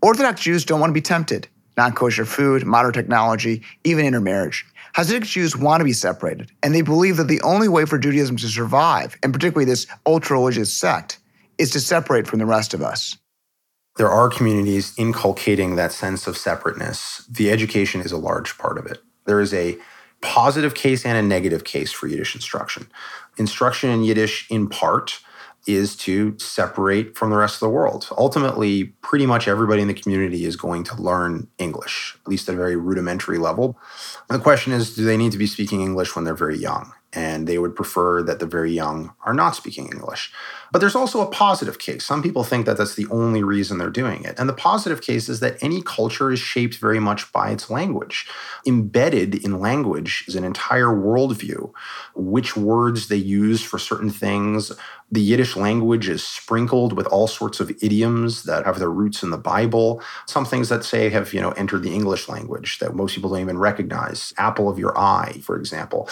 Orthodox 0.00 0.40
Jews 0.40 0.64
don't 0.64 0.80
want 0.80 0.88
to 0.88 0.94
be 0.94 1.02
tempted. 1.02 1.46
Non 1.76 1.92
kosher 1.92 2.24
food, 2.24 2.64
modern 2.64 2.94
technology, 2.94 3.62
even 3.84 4.06
intermarriage. 4.06 4.64
Hasidic 4.94 5.24
Jews 5.24 5.54
want 5.56 5.80
to 5.80 5.84
be 5.84 5.92
separated, 5.92 6.50
and 6.62 6.74
they 6.74 6.82
believe 6.82 7.18
that 7.18 7.28
the 7.28 7.42
only 7.42 7.68
way 7.68 7.84
for 7.84 7.98
Judaism 7.98 8.36
to 8.36 8.48
survive, 8.48 9.18
and 9.22 9.32
particularly 9.32 9.66
this 9.66 9.86
ultra 10.06 10.38
religious 10.38 10.72
sect, 10.72 11.18
is 11.58 11.70
to 11.72 11.80
separate 11.80 12.26
from 12.28 12.38
the 12.38 12.46
rest 12.46 12.72
of 12.72 12.80
us 12.80 13.18
there 13.96 14.10
are 14.10 14.28
communities 14.28 14.92
inculcating 14.96 15.76
that 15.76 15.92
sense 15.92 16.26
of 16.26 16.36
separateness. 16.36 17.24
The 17.30 17.50
education 17.50 18.00
is 18.00 18.12
a 18.12 18.18
large 18.18 18.58
part 18.58 18.78
of 18.78 18.86
it. 18.86 18.98
There 19.24 19.40
is 19.40 19.54
a 19.54 19.78
positive 20.20 20.74
case 20.74 21.04
and 21.04 21.16
a 21.16 21.22
negative 21.22 21.64
case 21.64 21.92
for 21.92 22.06
Yiddish 22.06 22.34
instruction. 22.34 22.88
Instruction 23.36 23.90
in 23.90 24.02
Yiddish, 24.02 24.50
in 24.50 24.68
part, 24.68 25.20
is 25.66 25.96
to 25.96 26.36
separate 26.38 27.16
from 27.16 27.30
the 27.30 27.36
rest 27.36 27.56
of 27.56 27.60
the 27.60 27.70
world. 27.70 28.08
Ultimately, 28.18 28.84
pretty 29.02 29.26
much 29.26 29.48
everybody 29.48 29.80
in 29.80 29.88
the 29.88 29.94
community 29.94 30.44
is 30.44 30.56
going 30.56 30.84
to 30.84 31.00
learn 31.00 31.48
English, 31.58 32.16
at 32.22 32.28
least 32.28 32.48
at 32.48 32.54
a 32.54 32.58
very 32.58 32.76
rudimentary 32.76 33.38
level. 33.38 33.78
And 34.28 34.38
the 34.38 34.42
question 34.42 34.72
is 34.72 34.94
do 34.94 35.04
they 35.04 35.16
need 35.16 35.32
to 35.32 35.38
be 35.38 35.46
speaking 35.46 35.80
English 35.80 36.14
when 36.14 36.24
they're 36.24 36.34
very 36.34 36.58
young? 36.58 36.92
And 37.14 37.46
they 37.46 37.58
would 37.58 37.76
prefer 37.76 38.22
that 38.22 38.40
the 38.40 38.46
very 38.46 38.72
young 38.72 39.14
are 39.24 39.34
not 39.34 39.56
speaking 39.56 39.86
English. 39.86 40.32
But 40.72 40.80
there's 40.80 40.96
also 40.96 41.20
a 41.20 41.30
positive 41.30 41.78
case. 41.78 42.04
Some 42.04 42.20
people 42.20 42.42
think 42.42 42.66
that 42.66 42.76
that's 42.76 42.96
the 42.96 43.06
only 43.08 43.44
reason 43.44 43.78
they're 43.78 43.90
doing 43.90 44.24
it. 44.24 44.36
And 44.38 44.48
the 44.48 44.54
positive 44.54 45.02
case 45.02 45.28
is 45.28 45.38
that 45.38 45.62
any 45.62 45.82
culture 45.82 46.32
is 46.32 46.40
shaped 46.40 46.78
very 46.78 46.98
much 46.98 47.32
by 47.32 47.50
its 47.50 47.70
language. 47.70 48.26
Embedded 48.66 49.36
in 49.44 49.60
language 49.60 50.24
is 50.26 50.34
an 50.34 50.42
entire 50.42 50.88
worldview, 50.88 51.72
which 52.16 52.56
words 52.56 53.06
they 53.06 53.16
use 53.16 53.62
for 53.62 53.78
certain 53.78 54.10
things. 54.10 54.72
The 55.12 55.20
Yiddish 55.20 55.54
language 55.54 56.08
is 56.08 56.26
sprinkled 56.26 56.94
with 56.94 57.06
all 57.06 57.28
sorts 57.28 57.60
of 57.60 57.70
idioms 57.80 58.42
that 58.44 58.64
have 58.64 58.80
their 58.80 58.90
roots 58.90 59.22
in 59.22 59.30
the 59.30 59.38
Bible. 59.38 60.02
Some 60.26 60.44
things 60.44 60.70
that 60.70 60.82
say 60.82 61.08
have, 61.10 61.32
you 61.32 61.40
know, 61.40 61.52
entered 61.52 61.84
the 61.84 61.94
English 61.94 62.28
language 62.28 62.80
that 62.80 62.96
most 62.96 63.14
people 63.14 63.30
don't 63.30 63.40
even 63.40 63.58
recognize. 63.58 64.34
Apple 64.38 64.68
of 64.68 64.76
your 64.76 64.98
eye, 64.98 65.40
for 65.42 65.56
example. 65.56 66.08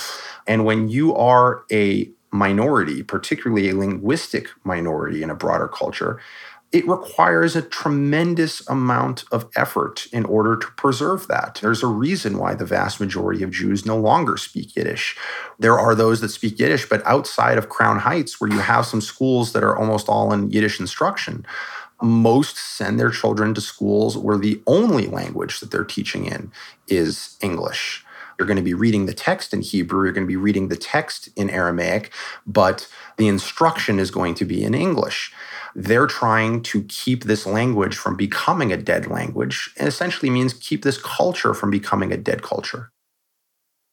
And 0.47 0.65
when 0.65 0.89
you 0.93 1.15
are 1.17 1.65
a 1.73 2.11
minority, 2.31 3.03
particularly 3.03 3.69
a 3.69 3.77
linguistic 3.77 4.49
minority 4.65 5.23
in 5.23 5.31
a 5.31 5.35
broader 5.35 5.69
culture, 5.69 6.21
it 6.73 6.89
requires 6.89 7.55
a 7.55 7.61
tremendous 7.61 8.67
amount 8.67 9.25
of 9.31 9.47
effort 9.57 10.07
in 10.11 10.25
order 10.25 10.57
to 10.57 10.67
preserve 10.73 11.29
that. 11.29 11.59
There's 11.61 11.83
a 11.83 11.87
reason 11.87 12.39
why 12.39 12.55
the 12.55 12.65
vast 12.65 12.99
majority 12.99 13.43
of 13.43 13.51
Jews 13.51 13.85
no 13.85 13.99
longer 13.99 14.39
speak 14.39 14.75
Yiddish. 14.75 15.15
There 15.59 15.79
are 15.79 15.95
those 15.95 16.23
that 16.23 16.31
speak 16.31 16.59
Yiddish, 16.59 16.89
but 16.89 17.07
outside 17.07 17.59
of 17.59 17.69
Crown 17.69 17.99
Heights, 17.99 18.41
where 18.41 18.51
you 18.51 18.61
have 18.61 18.87
some 18.87 19.03
schools 19.03 19.53
that 19.53 19.63
are 19.63 19.77
almost 19.77 20.09
all 20.09 20.33
in 20.33 20.51
Yiddish 20.51 20.81
instruction, 20.81 21.45
most 22.01 22.57
send 22.57 22.99
their 22.99 23.11
children 23.11 23.53
to 23.55 23.61
schools 23.61 24.17
where 24.17 24.39
the 24.39 24.61
only 24.67 25.07
language 25.07 25.61
that 25.61 25.71
they're 25.71 25.85
teaching 25.85 26.25
in 26.25 26.51
is 26.89 27.37
English. 27.43 28.02
You're 28.43 28.49
going 28.49 28.57
to 28.57 28.63
be 28.65 28.75
reading 28.75 29.07
the 29.07 29.15
text 29.15 29.55
in 29.55 29.61
Hebrew, 29.61 30.03
you're 30.03 30.13
going 30.13 30.27
to 30.27 30.29
be 30.29 30.35
reading 30.35 30.67
the 30.67 30.75
text 30.75 31.29
in 31.37 31.49
Aramaic, 31.49 32.13
but 32.45 32.89
the 33.19 33.29
instruction 33.29 34.01
is 34.01 34.11
going 34.11 34.35
to 34.35 34.45
be 34.45 34.65
in 34.65 34.75
English. 34.75 35.33
They're 35.77 36.09
trying 36.09 36.65
to 36.65 36.83
keep 36.89 37.23
this 37.23 37.47
language 37.47 37.97
from 37.97 38.17
becoming 38.17 38.73
a 38.73 38.77
dead 38.77 39.07
language, 39.07 39.71
and 39.77 39.87
essentially 39.87 40.29
means 40.29 40.55
keep 40.55 40.83
this 40.83 41.01
culture 41.01 41.55
from 41.55 41.71
becoming 41.71 42.11
a 42.11 42.17
dead 42.17 42.43
culture. 42.43 42.91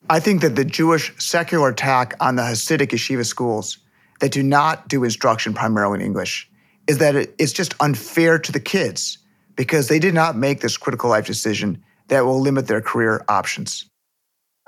I 0.10 0.20
think 0.20 0.42
that 0.42 0.56
the 0.56 0.66
Jewish 0.66 1.14
secular 1.20 1.70
attack 1.70 2.16
on 2.20 2.36
the 2.36 2.42
Hasidic 2.42 2.88
yeshiva 2.88 3.28
schools 3.28 3.78
that 4.20 4.32
do 4.32 4.42
not 4.42 4.88
do 4.88 5.04
instruction 5.04 5.54
primarily 5.54 6.00
in 6.00 6.06
English 6.08 6.50
is 6.88 6.98
that 6.98 7.16
it's 7.16 7.54
just 7.54 7.76
unfair 7.82 8.40
to 8.40 8.52
the 8.52 8.60
kids 8.60 9.20
because 9.56 9.90
they 9.90 10.00
did 10.00 10.16
not 10.16 10.36
make 10.36 10.62
this 10.62 10.76
critical 10.76 11.12
life 11.12 11.28
decision 11.28 11.84
that 12.08 12.26
will 12.26 12.42
limit 12.42 12.66
their 12.66 12.82
career 12.82 13.24
options? 13.30 13.89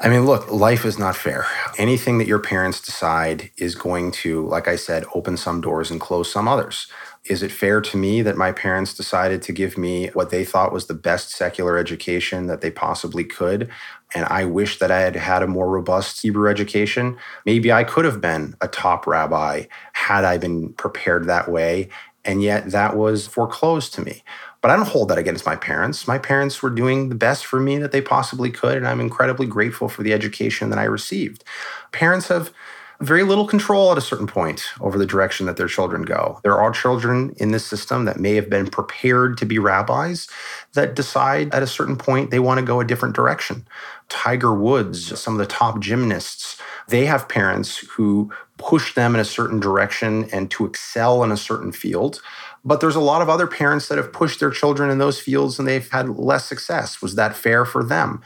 I 0.03 0.09
mean, 0.09 0.25
look, 0.25 0.51
life 0.51 0.83
is 0.83 0.97
not 0.97 1.15
fair. 1.15 1.45
Anything 1.77 2.17
that 2.17 2.27
your 2.27 2.39
parents 2.39 2.81
decide 2.81 3.51
is 3.57 3.75
going 3.75 4.11
to, 4.13 4.47
like 4.47 4.67
I 4.67 4.75
said, 4.75 5.05
open 5.13 5.37
some 5.37 5.61
doors 5.61 5.91
and 5.91 6.01
close 6.01 6.31
some 6.31 6.47
others. 6.47 6.87
Is 7.25 7.43
it 7.43 7.51
fair 7.51 7.81
to 7.81 7.97
me 7.97 8.23
that 8.23 8.35
my 8.35 8.51
parents 8.51 8.95
decided 8.95 9.43
to 9.43 9.51
give 9.51 9.77
me 9.77 10.07
what 10.13 10.31
they 10.31 10.43
thought 10.43 10.73
was 10.73 10.87
the 10.87 10.95
best 10.95 11.29
secular 11.29 11.77
education 11.77 12.47
that 12.47 12.61
they 12.61 12.71
possibly 12.71 13.23
could? 13.23 13.69
And 14.15 14.25
I 14.25 14.43
wish 14.43 14.79
that 14.79 14.89
I 14.89 15.01
had 15.01 15.15
had 15.15 15.43
a 15.43 15.47
more 15.47 15.69
robust 15.69 16.23
Hebrew 16.23 16.49
education. 16.49 17.15
Maybe 17.45 17.71
I 17.71 17.83
could 17.83 18.05
have 18.05 18.19
been 18.19 18.55
a 18.59 18.67
top 18.67 19.05
rabbi 19.05 19.65
had 19.93 20.25
I 20.25 20.39
been 20.39 20.73
prepared 20.73 21.25
that 21.27 21.51
way. 21.51 21.89
And 22.25 22.41
yet 22.41 22.71
that 22.71 22.97
was 22.97 23.27
foreclosed 23.27 23.93
to 23.95 24.01
me. 24.01 24.23
But 24.61 24.71
I 24.71 24.75
don't 24.75 24.87
hold 24.87 25.09
that 25.09 25.17
against 25.17 25.45
my 25.45 25.55
parents. 25.55 26.07
My 26.07 26.19
parents 26.19 26.61
were 26.61 26.69
doing 26.69 27.09
the 27.09 27.15
best 27.15 27.45
for 27.45 27.59
me 27.59 27.77
that 27.79 27.91
they 27.91 28.01
possibly 28.01 28.51
could, 28.51 28.77
and 28.77 28.87
I'm 28.87 29.01
incredibly 29.01 29.47
grateful 29.47 29.89
for 29.89 30.03
the 30.03 30.13
education 30.13 30.69
that 30.69 30.79
I 30.79 30.83
received. 30.83 31.43
Parents 31.91 32.27
have 32.27 32.53
very 33.01 33.23
little 33.23 33.47
control 33.47 33.91
at 33.91 33.97
a 33.97 34.01
certain 34.01 34.27
point 34.27 34.63
over 34.79 34.97
the 34.97 35.07
direction 35.07 35.47
that 35.47 35.57
their 35.57 35.67
children 35.67 36.03
go. 36.03 36.39
There 36.43 36.61
are 36.61 36.71
children 36.71 37.33
in 37.37 37.51
this 37.51 37.65
system 37.65 38.05
that 38.05 38.19
may 38.19 38.35
have 38.35 38.47
been 38.47 38.67
prepared 38.67 39.39
to 39.39 39.45
be 39.45 39.57
rabbis 39.57 40.27
that 40.73 40.93
decide 40.95 41.51
at 41.53 41.63
a 41.63 41.67
certain 41.67 41.95
point 41.95 42.29
they 42.29 42.39
want 42.39 42.59
to 42.59 42.65
go 42.65 42.79
a 42.79 42.85
different 42.85 43.15
direction. 43.15 43.65
Tiger 44.09 44.53
Woods, 44.53 45.19
some 45.19 45.33
of 45.33 45.39
the 45.39 45.47
top 45.47 45.79
gymnasts, 45.79 46.61
they 46.89 47.05
have 47.07 47.27
parents 47.27 47.77
who 47.77 48.31
push 48.57 48.93
them 48.93 49.15
in 49.15 49.21
a 49.21 49.25
certain 49.25 49.59
direction 49.59 50.29
and 50.31 50.51
to 50.51 50.65
excel 50.65 51.23
in 51.23 51.31
a 51.31 51.37
certain 51.37 51.71
field. 51.71 52.21
But 52.63 52.79
there's 52.79 52.95
a 52.95 53.01
lot 53.01 53.21
of 53.21 53.29
other 53.29 53.47
parents 53.47 53.87
that 53.87 53.97
have 53.97 54.13
pushed 54.13 54.39
their 54.39 54.51
children 54.51 54.89
in 54.89 54.99
those 54.99 55.19
fields 55.19 55.57
and 55.57 55.67
they've 55.67 55.89
had 55.89 56.09
less 56.09 56.45
success. 56.45 57.01
Was 57.01 57.15
that 57.15 57.35
fair 57.35 57.65
for 57.65 57.83
them? 57.83 58.21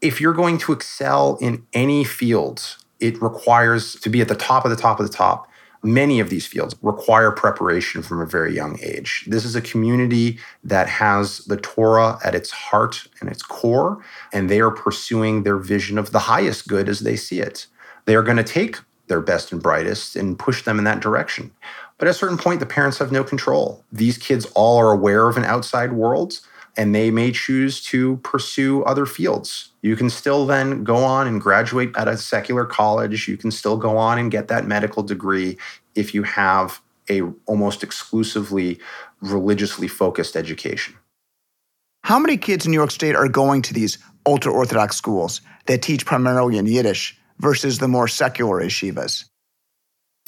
If 0.00 0.20
you're 0.20 0.34
going 0.34 0.58
to 0.58 0.72
excel 0.72 1.38
in 1.40 1.66
any 1.72 2.04
field, 2.04 2.76
it 3.00 3.20
requires 3.22 3.94
to 3.96 4.10
be 4.10 4.20
at 4.20 4.28
the 4.28 4.34
top 4.34 4.64
of 4.64 4.70
the 4.70 4.76
top 4.76 5.00
of 5.00 5.06
the 5.06 5.12
top. 5.12 5.46
Many 5.82 6.20
of 6.20 6.28
these 6.28 6.46
fields 6.46 6.76
require 6.82 7.30
preparation 7.30 8.02
from 8.02 8.20
a 8.20 8.26
very 8.26 8.54
young 8.54 8.78
age. 8.82 9.24
This 9.26 9.46
is 9.46 9.56
a 9.56 9.62
community 9.62 10.38
that 10.62 10.88
has 10.88 11.38
the 11.46 11.56
Torah 11.56 12.18
at 12.22 12.34
its 12.34 12.50
heart 12.50 13.08
and 13.20 13.30
its 13.30 13.42
core, 13.42 14.04
and 14.30 14.50
they 14.50 14.60
are 14.60 14.70
pursuing 14.70 15.42
their 15.42 15.56
vision 15.56 15.96
of 15.96 16.12
the 16.12 16.18
highest 16.18 16.68
good 16.68 16.86
as 16.90 17.00
they 17.00 17.16
see 17.16 17.40
it. 17.40 17.66
They 18.04 18.14
are 18.14 18.22
going 18.22 18.36
to 18.36 18.44
take 18.44 18.76
their 19.06 19.22
best 19.22 19.52
and 19.52 19.62
brightest 19.62 20.16
and 20.16 20.38
push 20.38 20.64
them 20.64 20.78
in 20.78 20.84
that 20.84 21.00
direction. 21.00 21.50
But 22.00 22.08
at 22.08 22.12
a 22.12 22.18
certain 22.18 22.38
point, 22.38 22.60
the 22.60 22.66
parents 22.66 22.96
have 22.96 23.12
no 23.12 23.22
control. 23.22 23.84
These 23.92 24.16
kids 24.16 24.46
all 24.54 24.78
are 24.78 24.90
aware 24.90 25.28
of 25.28 25.36
an 25.36 25.44
outside 25.44 25.92
world 25.92 26.40
and 26.74 26.94
they 26.94 27.10
may 27.10 27.30
choose 27.30 27.82
to 27.82 28.16
pursue 28.18 28.82
other 28.84 29.04
fields. 29.04 29.72
You 29.82 29.96
can 29.96 30.08
still 30.08 30.46
then 30.46 30.82
go 30.82 30.96
on 30.96 31.26
and 31.26 31.42
graduate 31.42 31.94
at 31.96 32.08
a 32.08 32.16
secular 32.16 32.64
college. 32.64 33.28
You 33.28 33.36
can 33.36 33.50
still 33.50 33.76
go 33.76 33.98
on 33.98 34.18
and 34.18 34.30
get 34.30 34.48
that 34.48 34.66
medical 34.66 35.02
degree 35.02 35.58
if 35.94 36.14
you 36.14 36.22
have 36.22 36.80
a 37.10 37.20
almost 37.44 37.82
exclusively 37.82 38.80
religiously 39.20 39.86
focused 39.86 40.36
education. 40.36 40.94
How 42.02 42.18
many 42.18 42.38
kids 42.38 42.64
in 42.64 42.70
New 42.70 42.78
York 42.78 42.92
State 42.92 43.14
are 43.14 43.28
going 43.28 43.60
to 43.62 43.74
these 43.74 43.98
ultra 44.24 44.50
Orthodox 44.50 44.96
schools 44.96 45.42
that 45.66 45.82
teach 45.82 46.06
primarily 46.06 46.56
in 46.56 46.64
Yiddish 46.64 47.18
versus 47.40 47.78
the 47.78 47.88
more 47.88 48.08
secular 48.08 48.62
yeshivas? 48.62 49.29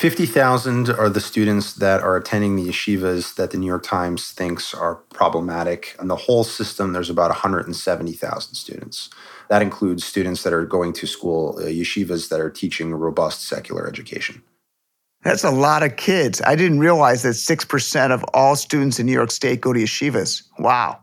50,000 0.03 0.91
are 0.91 1.09
the 1.09 1.21
students 1.21 1.75
that 1.75 2.01
are 2.01 2.17
attending 2.17 2.57
the 2.57 2.67
yeshivas 2.67 3.37
that 3.37 3.53
the 3.53 3.57
New 3.57 3.69
York 3.69 3.85
Times 3.85 4.33
thinks 4.33 4.75
are 4.75 4.97
problematic. 4.97 5.95
In 6.01 6.09
the 6.09 6.17
whole 6.17 6.43
system, 6.43 6.93
there's 6.93 7.09
about 7.09 7.31
170,000 7.31 8.55
students. 8.57 9.11
That 9.49 9.62
includes 9.62 10.05
students 10.05 10.43
that 10.43 10.53
are 10.53 10.67
going 10.67 10.93
to 10.95 11.07
school, 11.07 11.57
uh, 11.57 11.67
yeshivas 11.67 12.31
that 12.31 12.41
are 12.41 12.51
teaching 12.51 12.93
robust 12.93 13.47
secular 13.47 13.87
education. 13.87 14.43
That's 15.23 15.45
a 15.45 15.53
lot 15.53 15.85
of 15.85 15.95
kids. 15.95 16.43
I 16.45 16.57
didn't 16.57 16.81
realize 16.81 17.23
that 17.23 17.37
6% 17.37 18.11
of 18.11 18.25
all 18.35 18.57
students 18.57 18.99
in 18.99 19.07
New 19.07 19.12
York 19.12 19.31
State 19.31 19.61
go 19.61 19.73
to 19.73 19.79
yeshivas. 19.79 20.43
Wow. 20.59 20.99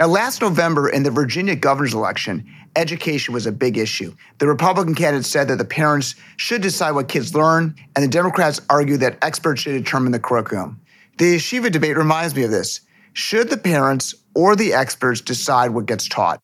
Now, 0.00 0.08
last 0.08 0.42
November 0.42 0.88
in 0.88 1.04
the 1.04 1.12
Virginia 1.12 1.54
governor's 1.54 1.94
election, 1.94 2.52
education 2.76 3.34
was 3.34 3.46
a 3.46 3.52
big 3.52 3.78
issue. 3.78 4.14
The 4.38 4.46
Republican 4.46 4.94
candidate 4.94 5.26
said 5.26 5.48
that 5.48 5.58
the 5.58 5.64
parents 5.64 6.14
should 6.36 6.62
decide 6.62 6.92
what 6.92 7.08
kids 7.08 7.34
learn, 7.34 7.74
and 7.94 8.04
the 8.04 8.08
Democrats 8.08 8.60
argued 8.70 9.00
that 9.00 9.18
experts 9.22 9.62
should 9.62 9.72
determine 9.72 10.12
the 10.12 10.20
curriculum. 10.20 10.80
The 11.18 11.36
yeshiva 11.36 11.70
debate 11.70 11.96
reminds 11.96 12.34
me 12.34 12.44
of 12.44 12.50
this. 12.50 12.80
Should 13.12 13.50
the 13.50 13.56
parents 13.56 14.14
or 14.34 14.54
the 14.54 14.72
experts 14.72 15.20
decide 15.20 15.70
what 15.70 15.86
gets 15.86 16.06
taught? 16.08 16.40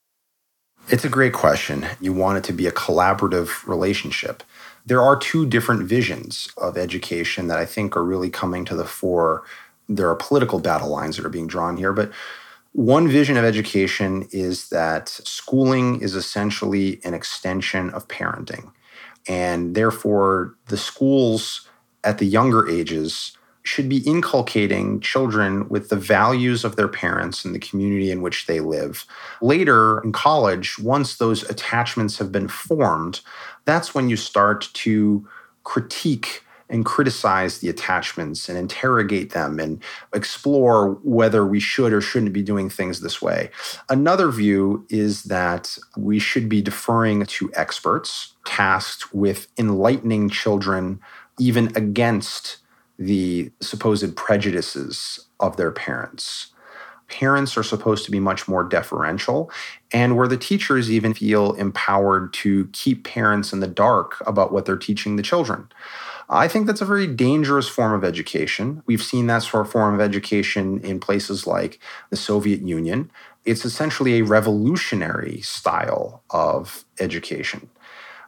It's 0.89 1.05
a 1.05 1.09
great 1.09 1.33
question. 1.33 1.87
You 2.01 2.13
want 2.13 2.39
it 2.39 2.45
to 2.45 2.53
be 2.53 2.67
a 2.67 2.73
collaborative 2.73 3.67
relationship. 3.67 4.43
There 4.85 5.01
are 5.01 5.17
two 5.17 5.47
different 5.47 5.85
visions 5.85 6.49
of 6.59 6.77
education 6.77 7.47
that 7.47 7.59
I 7.59 7.65
think 7.65 7.97
are 7.97 8.05
really 8.05 8.29
coming 8.29 8.65
to 8.67 8.77
the 8.77 8.85
fore. 8.85 9.45
There 9.89 10.11
are 10.11 10.15
political 10.15 10.59
battle 10.59 10.91
lines 10.91 11.17
that 11.17 11.25
are 11.25 11.31
being 11.31 11.47
drawn 11.47 11.77
here, 11.77 11.93
but 11.93 12.13
one 12.75 13.07
vision 13.07 13.37
of 13.37 13.45
education 13.45 14.27
is 14.33 14.69
that 14.71 15.09
schooling 15.09 16.01
is 16.01 16.17
essentially 16.17 17.01
an 17.05 17.15
extension 17.15 17.89
of 17.91 18.09
parenting. 18.09 18.73
And 19.29 19.77
therefore, 19.77 20.57
the 20.67 20.77
schools 20.77 21.69
at 22.03 22.19
the 22.19 22.27
younger 22.27 22.69
ages 22.69 23.39
should 23.63 23.89
be 23.89 23.99
inculcating 23.99 25.01
children 25.01 25.69
with 25.69 25.89
the 25.89 25.97
values 25.97 26.65
of 26.65 26.75
their 26.75 26.89
parents 26.89 27.45
and 27.45 27.55
the 27.55 27.61
community 27.61 28.11
in 28.11 28.23
which 28.23 28.47
they 28.47 28.59
live. 28.59 29.07
Later 29.41 30.01
in 30.01 30.11
college, 30.11 30.77
once 30.79 31.17
those 31.17 31.49
attachments 31.49 32.19
have 32.19 32.33
been 32.33 32.49
formed, 32.49 33.21
that's 33.67 33.95
when 33.95 34.09
you 34.09 34.17
start 34.17 34.69
to 34.75 35.27
critique 35.63 36.44
and 36.71 36.85
criticize 36.85 37.59
the 37.59 37.69
attachments 37.69 38.49
and 38.49 38.57
interrogate 38.57 39.31
them 39.33 39.61
and 39.61 39.83
explore 40.15 40.95
whether 41.03 41.47
we 41.47 41.61
should 41.61 41.93
or 41.93 42.01
shouldn't 42.01 42.33
be 42.33 42.43
doing 42.43 42.71
things 42.71 43.01
this 43.01 43.21
way. 43.21 43.51
Another 43.89 44.31
view 44.31 44.87
is 44.89 45.25
that 45.25 45.77
we 45.97 46.19
should 46.19 46.49
be 46.49 46.63
deferring 46.63 47.27
to 47.27 47.51
experts 47.55 48.35
tasked 48.47 49.15
with 49.15 49.49
enlightening 49.59 50.29
children 50.29 51.01
even 51.39 51.67
against 51.77 52.59
the 52.99 53.51
supposed 53.61 54.17
prejudices 54.17 55.27
of 55.41 55.57
their 55.57 55.71
parents. 55.71 56.49
Parents 57.09 57.57
are 57.57 57.63
supposed 57.63 58.05
to 58.07 58.11
be 58.11 58.21
much 58.21 58.49
more 58.49 58.65
deferential, 58.65 59.51
and 59.93 60.17
where 60.17 60.27
the 60.27 60.39
teachers 60.39 60.91
even 60.91 61.13
feel 61.13 61.53
empowered 61.55 62.33
to 62.33 62.67
keep 62.73 63.05
parents 63.05 63.53
in 63.53 63.61
the 63.61 63.67
dark 63.67 64.23
about 64.27 64.53
what 64.53 64.65
they're 64.65 64.77
teaching 64.77 65.17
the 65.17 65.23
children. 65.23 65.69
I 66.29 66.49
think 66.49 66.67
that's 66.67 66.81
a 66.81 66.87
very 66.87 67.07
dangerous 67.07 67.69
form 67.69 67.93
of 67.93 68.05
education. 68.05 68.83
We've 68.87 69.03
seen 69.03 69.27
that 69.27 69.43
sort 69.43 69.67
of 69.67 69.73
form 69.73 69.95
of 69.95 70.01
education 70.01 70.81
in 70.81 71.01
places 71.01 71.47
like 71.47 71.79
the 72.11 72.17
Soviet 72.17 72.63
Union. 72.63 73.11
It's 73.45 73.65
essentially 73.65 74.19
a 74.19 74.25
revolutionary 74.25 75.41
style 75.43 76.23
of 76.31 76.85
education. 76.99 77.69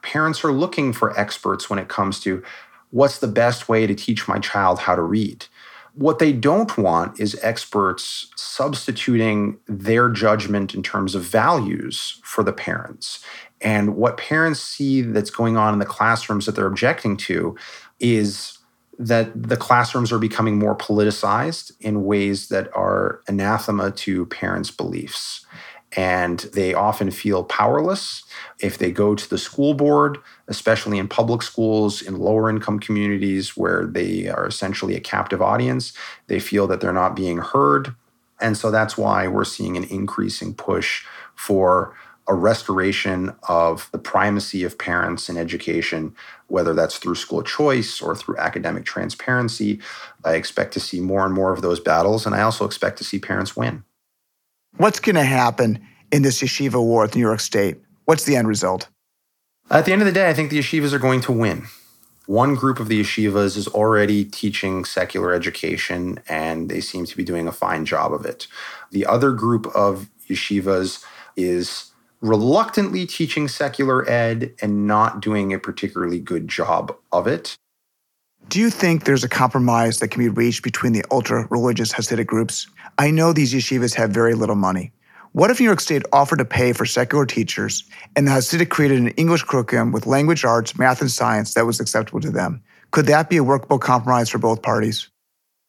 Parents 0.03 0.45
are 0.45 0.53
looking 0.53 0.93
for 0.93 1.19
experts 1.19 1.71
when 1.71 1.79
it 1.79 1.89
comes 1.89 2.21
to 2.21 2.43
what's 2.91 3.19
the 3.19 3.27
best 3.27 3.69
way 3.69 3.87
to 3.87 3.95
teach 3.95 4.29
my 4.29 4.39
child 4.39 4.81
how 4.81 4.95
to 4.95 5.03
read. 5.03 5.47
What 5.95 6.19
they 6.19 6.33
don't 6.33 6.77
want 6.77 7.19
is 7.19 7.39
experts 7.43 8.31
substituting 8.37 9.59
their 9.67 10.11
judgment 10.11 10.75
in 10.75 10.83
terms 10.83 11.15
of 11.15 11.23
values 11.23 12.21
for 12.23 12.45
the 12.45 12.53
parents. 12.53 13.25
And 13.63 13.97
what 13.97 14.19
parents 14.19 14.61
see 14.61 15.01
that's 15.01 15.31
going 15.31 15.57
on 15.57 15.73
in 15.73 15.79
the 15.79 15.87
classrooms 15.87 16.45
that 16.45 16.55
they're 16.55 16.67
objecting 16.67 17.17
to 17.19 17.57
is 18.01 18.59
that 18.99 19.31
the 19.49 19.57
classrooms 19.57 20.11
are 20.11 20.19
becoming 20.19 20.59
more 20.59 20.77
politicized 20.77 21.73
in 21.81 22.05
ways 22.05 22.49
that 22.49 22.75
are 22.75 23.21
anathema 23.29 23.91
to 23.91 24.27
parents' 24.27 24.71
beliefs. 24.71 25.45
And 25.97 26.41
they 26.53 26.75
often 26.75 27.11
feel 27.11 27.45
powerless 27.45 28.25
if 28.61 28.79
they 28.79 28.91
go 28.91 29.15
to 29.15 29.31
the 29.31 29.39
school 29.39 29.75
board, 29.75 30.19
especially 30.49 30.99
in 30.99 31.09
public 31.09 31.43
schools 31.43 32.03
in 32.03 32.19
lower 32.19 32.51
income 32.51 32.81
communities 32.81 33.57
where 33.57 33.87
they 33.87 34.29
are 34.29 34.47
essentially 34.47 34.95
a 34.97 35.01
captive 35.01 35.41
audience. 35.41 35.93
They 36.27 36.41
feel 36.41 36.67
that 36.67 36.81
they're 36.81 36.93
not 36.93 37.17
being 37.17 37.39
heard. 37.39 37.95
And 38.41 38.57
so 38.57 38.71
that's 38.71 38.99
why 38.99 39.29
we're 39.29 39.45
seeing 39.45 39.77
an 39.77 39.85
increasing 39.85 40.55
push 40.55 41.05
for 41.35 41.95
a 42.29 42.35
restoration 42.35 43.35
of 43.49 43.89
the 43.93 43.99
primacy 43.99 44.65
of 44.65 44.79
parents 44.79 45.29
in 45.29 45.37
education, 45.37 46.15
whether 46.49 46.75
that's 46.75 46.99
through 46.99 47.15
school 47.15 47.43
choice 47.43 48.01
or 48.01 48.17
through 48.17 48.37
academic 48.39 48.85
transparency. 48.85 49.81
I 50.25 50.35
expect 50.35 50.73
to 50.75 50.81
see 50.81 51.01
more 51.01 51.25
and 51.25 51.35
more 51.35 51.53
of 51.53 51.63
those 51.63 51.81
battles, 51.81 52.27
and 52.27 52.35
I 52.35 52.43
also 52.43 52.65
expect 52.65 52.99
to 52.99 53.05
see 53.05 53.19
parents 53.19 53.57
win. 53.57 53.85
What's 54.77 55.01
going 55.01 55.17
to 55.17 55.25
happen 55.25 55.81
in 56.13 56.23
this 56.23 56.43
yeshiva 56.43 56.83
war 56.83 57.03
with 57.03 57.15
New 57.15 57.21
York 57.21 57.41
State? 57.41 57.79
What's 58.05 58.25
the 58.25 58.37
end 58.37 58.49
result? 58.49 58.89
At 59.71 59.85
the 59.85 59.93
end 59.93 60.03
of 60.03 60.07
the 60.07 60.13
day, 60.13 60.29
I 60.29 60.35
think 60.35 60.51
the 60.51 60.59
yeshivas 60.59 60.93
are 60.93 60.99
going 60.99 61.21
to 61.23 61.33
win. 61.33 61.67
One 62.27 62.57
group 62.57 62.81
of 62.81 62.89
the 62.89 63.01
yeshivas 63.01 63.57
is 63.57 63.69
already 63.69 64.25
teaching 64.25 64.85
secular 64.85 65.33
education, 65.33 66.21
and 66.29 66.69
they 66.69 66.81
seem 66.81 67.07
to 67.07 67.17
be 67.17 67.25
doing 67.25 67.47
a 67.47 67.53
fine 67.53 67.85
job 67.85 68.13
of 68.13 68.25
it. 68.27 68.49
The 68.91 69.07
other 69.07 69.31
group 69.33 69.67
of 69.75 70.09
yeshivas 70.29 71.05
is 71.37 71.93
reluctantly 72.21 73.07
teaching 73.07 73.49
secular 73.49 74.09
ed 74.09 74.55
and 74.63 74.87
not 74.87 75.21
doing 75.21 75.53
a 75.53 75.59
particularly 75.59 76.19
good 76.19 76.49
job 76.49 76.97
of 77.13 77.27
it. 77.27 77.57
Do 78.49 78.61
you 78.61 78.71
think 78.71 79.05
there's 79.05 79.25
a 79.25 79.29
compromise 79.29 79.99
that 79.99 80.09
can 80.09 80.23
be 80.23 80.29
reached 80.29 80.63
between 80.63 80.93
the 80.93 81.05
ultra 81.11 81.47
religious 81.51 81.93
Hasidic 81.93 82.27
groups? 82.27 82.69
I 82.97 83.11
know 83.11 83.33
these 83.33 83.53
yeshivas 83.53 83.95
have 83.95 84.11
very 84.11 84.35
little 84.35 84.55
money. 84.55 84.93
What 85.33 85.51
if 85.51 85.61
New 85.61 85.67
York 85.67 85.81
State 85.81 86.05
offered 86.13 86.39
to 86.39 86.45
pay 86.45 86.73
for 86.73 86.87
secular 86.87 87.27
teachers 87.27 87.85
and 88.15 88.27
the 88.27 88.31
Hasidic 88.31 88.71
created 88.71 89.01
an 89.01 89.09
English 89.11 89.43
curriculum 89.43 89.93
with 89.93 90.07
language 90.07 90.45
arts, 90.45 90.79
math, 90.79 91.01
and 91.01 91.11
science 91.11 91.55
that 91.55 91.67
was 91.67 91.81
acceptable 91.81 92.21
to 92.21 92.31
them? 92.31 92.63
Could 92.93 93.07
that 93.07 93.29
be 93.29 93.37
a 93.37 93.45
workable 93.45 93.79
compromise 93.79 94.31
for 94.31 94.39
both 94.39 94.63
parties? 94.63 95.11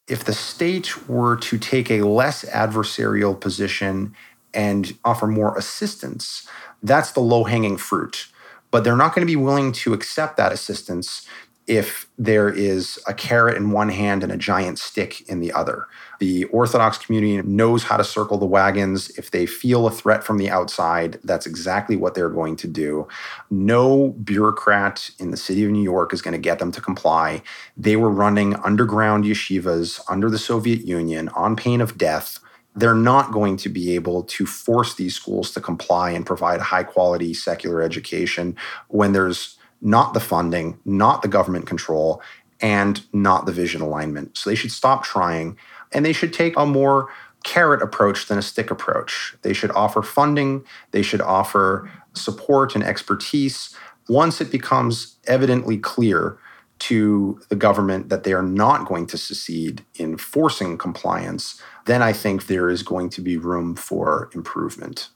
If 0.06 0.24
the 0.24 0.32
state 0.32 1.06
were 1.06 1.36
to 1.36 1.58
take 1.58 1.90
a 1.90 2.00
less 2.00 2.44
adversarial 2.46 3.38
position 3.38 4.14
and 4.54 4.96
offer 5.04 5.26
more 5.26 5.56
assistance, 5.56 6.46
that's 6.82 7.12
the 7.12 7.20
low 7.20 7.44
hanging 7.44 7.76
fruit. 7.76 8.28
But 8.70 8.84
they're 8.84 8.96
not 8.96 9.14
going 9.14 9.26
to 9.26 9.30
be 9.30 9.36
willing 9.36 9.72
to 9.72 9.94
accept 9.94 10.36
that 10.36 10.52
assistance 10.52 11.26
if 11.68 12.08
there 12.16 12.48
is 12.48 12.98
a 13.06 13.12
carrot 13.12 13.56
in 13.56 13.70
one 13.70 13.90
hand 13.90 14.24
and 14.24 14.32
a 14.32 14.38
giant 14.38 14.78
stick 14.78 15.20
in 15.28 15.40
the 15.40 15.52
other. 15.52 15.86
The 16.18 16.44
Orthodox 16.46 16.96
community 16.96 17.46
knows 17.46 17.82
how 17.84 17.98
to 17.98 18.04
circle 18.04 18.38
the 18.38 18.46
wagons. 18.46 19.10
If 19.18 19.30
they 19.30 19.44
feel 19.44 19.86
a 19.86 19.90
threat 19.90 20.24
from 20.24 20.38
the 20.38 20.48
outside, 20.48 21.20
that's 21.24 21.46
exactly 21.46 21.94
what 21.94 22.14
they're 22.14 22.30
going 22.30 22.56
to 22.56 22.66
do. 22.66 23.06
No 23.50 24.14
bureaucrat 24.24 25.10
in 25.18 25.30
the 25.30 25.36
city 25.36 25.62
of 25.62 25.70
New 25.70 25.82
York 25.82 26.14
is 26.14 26.22
going 26.22 26.32
to 26.32 26.38
get 26.38 26.58
them 26.58 26.72
to 26.72 26.80
comply. 26.80 27.42
They 27.76 27.96
were 27.96 28.10
running 28.10 28.56
underground 28.56 29.24
yeshivas 29.24 30.00
under 30.08 30.30
the 30.30 30.38
Soviet 30.38 30.86
Union 30.86 31.28
on 31.30 31.54
pain 31.54 31.82
of 31.82 31.98
death 31.98 32.40
they're 32.78 32.94
not 32.94 33.32
going 33.32 33.56
to 33.58 33.68
be 33.68 33.94
able 33.94 34.22
to 34.22 34.46
force 34.46 34.94
these 34.94 35.14
schools 35.14 35.52
to 35.52 35.60
comply 35.60 36.10
and 36.10 36.26
provide 36.26 36.60
high 36.60 36.82
quality 36.82 37.34
secular 37.34 37.82
education 37.82 38.56
when 38.88 39.12
there's 39.12 39.58
not 39.80 40.14
the 40.14 40.20
funding, 40.20 40.78
not 40.84 41.22
the 41.22 41.28
government 41.28 41.66
control, 41.66 42.22
and 42.60 43.04
not 43.12 43.46
the 43.46 43.52
vision 43.52 43.80
alignment. 43.80 44.36
So 44.36 44.50
they 44.50 44.56
should 44.56 44.72
stop 44.72 45.04
trying 45.04 45.56
and 45.92 46.04
they 46.04 46.12
should 46.12 46.32
take 46.32 46.56
a 46.56 46.66
more 46.66 47.08
carrot 47.44 47.82
approach 47.82 48.26
than 48.26 48.38
a 48.38 48.42
stick 48.42 48.70
approach. 48.70 49.36
They 49.42 49.52
should 49.52 49.70
offer 49.70 50.02
funding, 50.02 50.64
they 50.90 51.02
should 51.02 51.20
offer 51.20 51.90
support 52.14 52.74
and 52.74 52.84
expertise. 52.84 53.74
Once 54.08 54.40
it 54.40 54.50
becomes 54.50 55.16
evidently 55.26 55.78
clear 55.78 56.38
to 56.80 57.40
the 57.48 57.56
government 57.56 58.08
that 58.08 58.24
they 58.24 58.32
are 58.32 58.42
not 58.42 58.86
going 58.86 59.06
to 59.06 59.18
succeed 59.18 59.84
in 59.96 60.16
forcing 60.16 60.78
compliance, 60.78 61.60
then 61.88 62.02
I 62.02 62.12
think 62.12 62.46
there 62.46 62.68
is 62.68 62.82
going 62.82 63.08
to 63.10 63.22
be 63.22 63.36
room 63.36 63.74
for 63.74 64.30
improvement. 64.34 65.08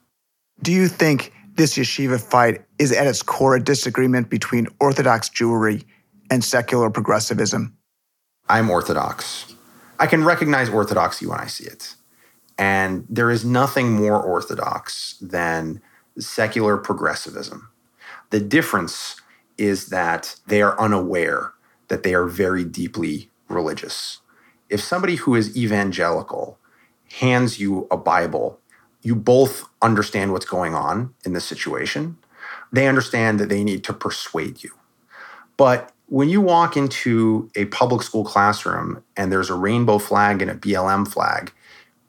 Do 0.63 0.73
you 0.73 0.89
think 0.89 1.33
this 1.55 1.77
yeshiva 1.77 2.21
fight 2.21 2.65
is 2.79 2.93
at 2.93 3.07
its 3.07 3.23
core 3.23 3.57
a 3.57 3.63
disagreement 3.63 4.31
between 4.31 4.69
Orthodox 4.81 5.29
Jewry 5.29 5.85
and 6.31 6.43
secular 6.43 6.89
progressivism? 6.89 7.77
I'm 8.49 8.71
Orthodox. 8.71 9.55
I 9.99 10.07
can 10.07 10.25
recognize 10.25 10.69
orthodoxy 10.69 11.27
when 11.27 11.39
I 11.39 11.47
see 11.47 11.65
it. 11.65 11.95
And 12.59 13.07
there 13.09 13.31
is 13.31 13.45
nothing 13.45 13.93
more 13.93 14.21
orthodox 14.21 15.17
than 15.21 15.81
secular 16.19 16.77
progressivism. 16.77 17.69
The 18.31 18.41
difference 18.41 19.21
is 19.59 19.89
that 19.89 20.37
they 20.47 20.63
are 20.63 20.79
unaware 20.81 21.53
that 21.89 22.03
they 22.03 22.15
are 22.15 22.27
very 22.27 22.65
deeply 22.65 23.31
religious. 23.49 24.21
If 24.71 24.81
somebody 24.81 25.17
who 25.17 25.35
is 25.35 25.55
evangelical 25.55 26.59
hands 27.13 27.61
you 27.61 27.87
a 27.91 27.97
Bible 27.97 28.59
you 29.03 29.17
both 29.17 29.69
understand 29.83 30.33
what's 30.33 30.47
going 30.47 30.75
on 30.75 31.15
in 31.25 31.33
this 31.33 31.45
situation. 31.45 32.17
They 32.73 32.87
understand 32.87 33.39
that 33.41 33.49
they 33.49 33.65
need 33.65 33.85
to 33.85 33.93
persuade 33.93 34.63
you. 34.63 34.71
But 35.57 35.93
when 36.07 36.29
you 36.29 36.41
walk 36.41 36.77
into 36.77 37.51
a 37.57 37.67
public 37.67 38.03
school 38.03 38.25
classroom 38.25 39.03
and 39.17 39.31
there's 39.31 39.51
a 39.51 39.55
rainbow 39.55 39.99
flag 39.99 40.41
and 40.41 40.51
a 40.51 40.55
BLM 40.55 41.07
flag, 41.07 41.53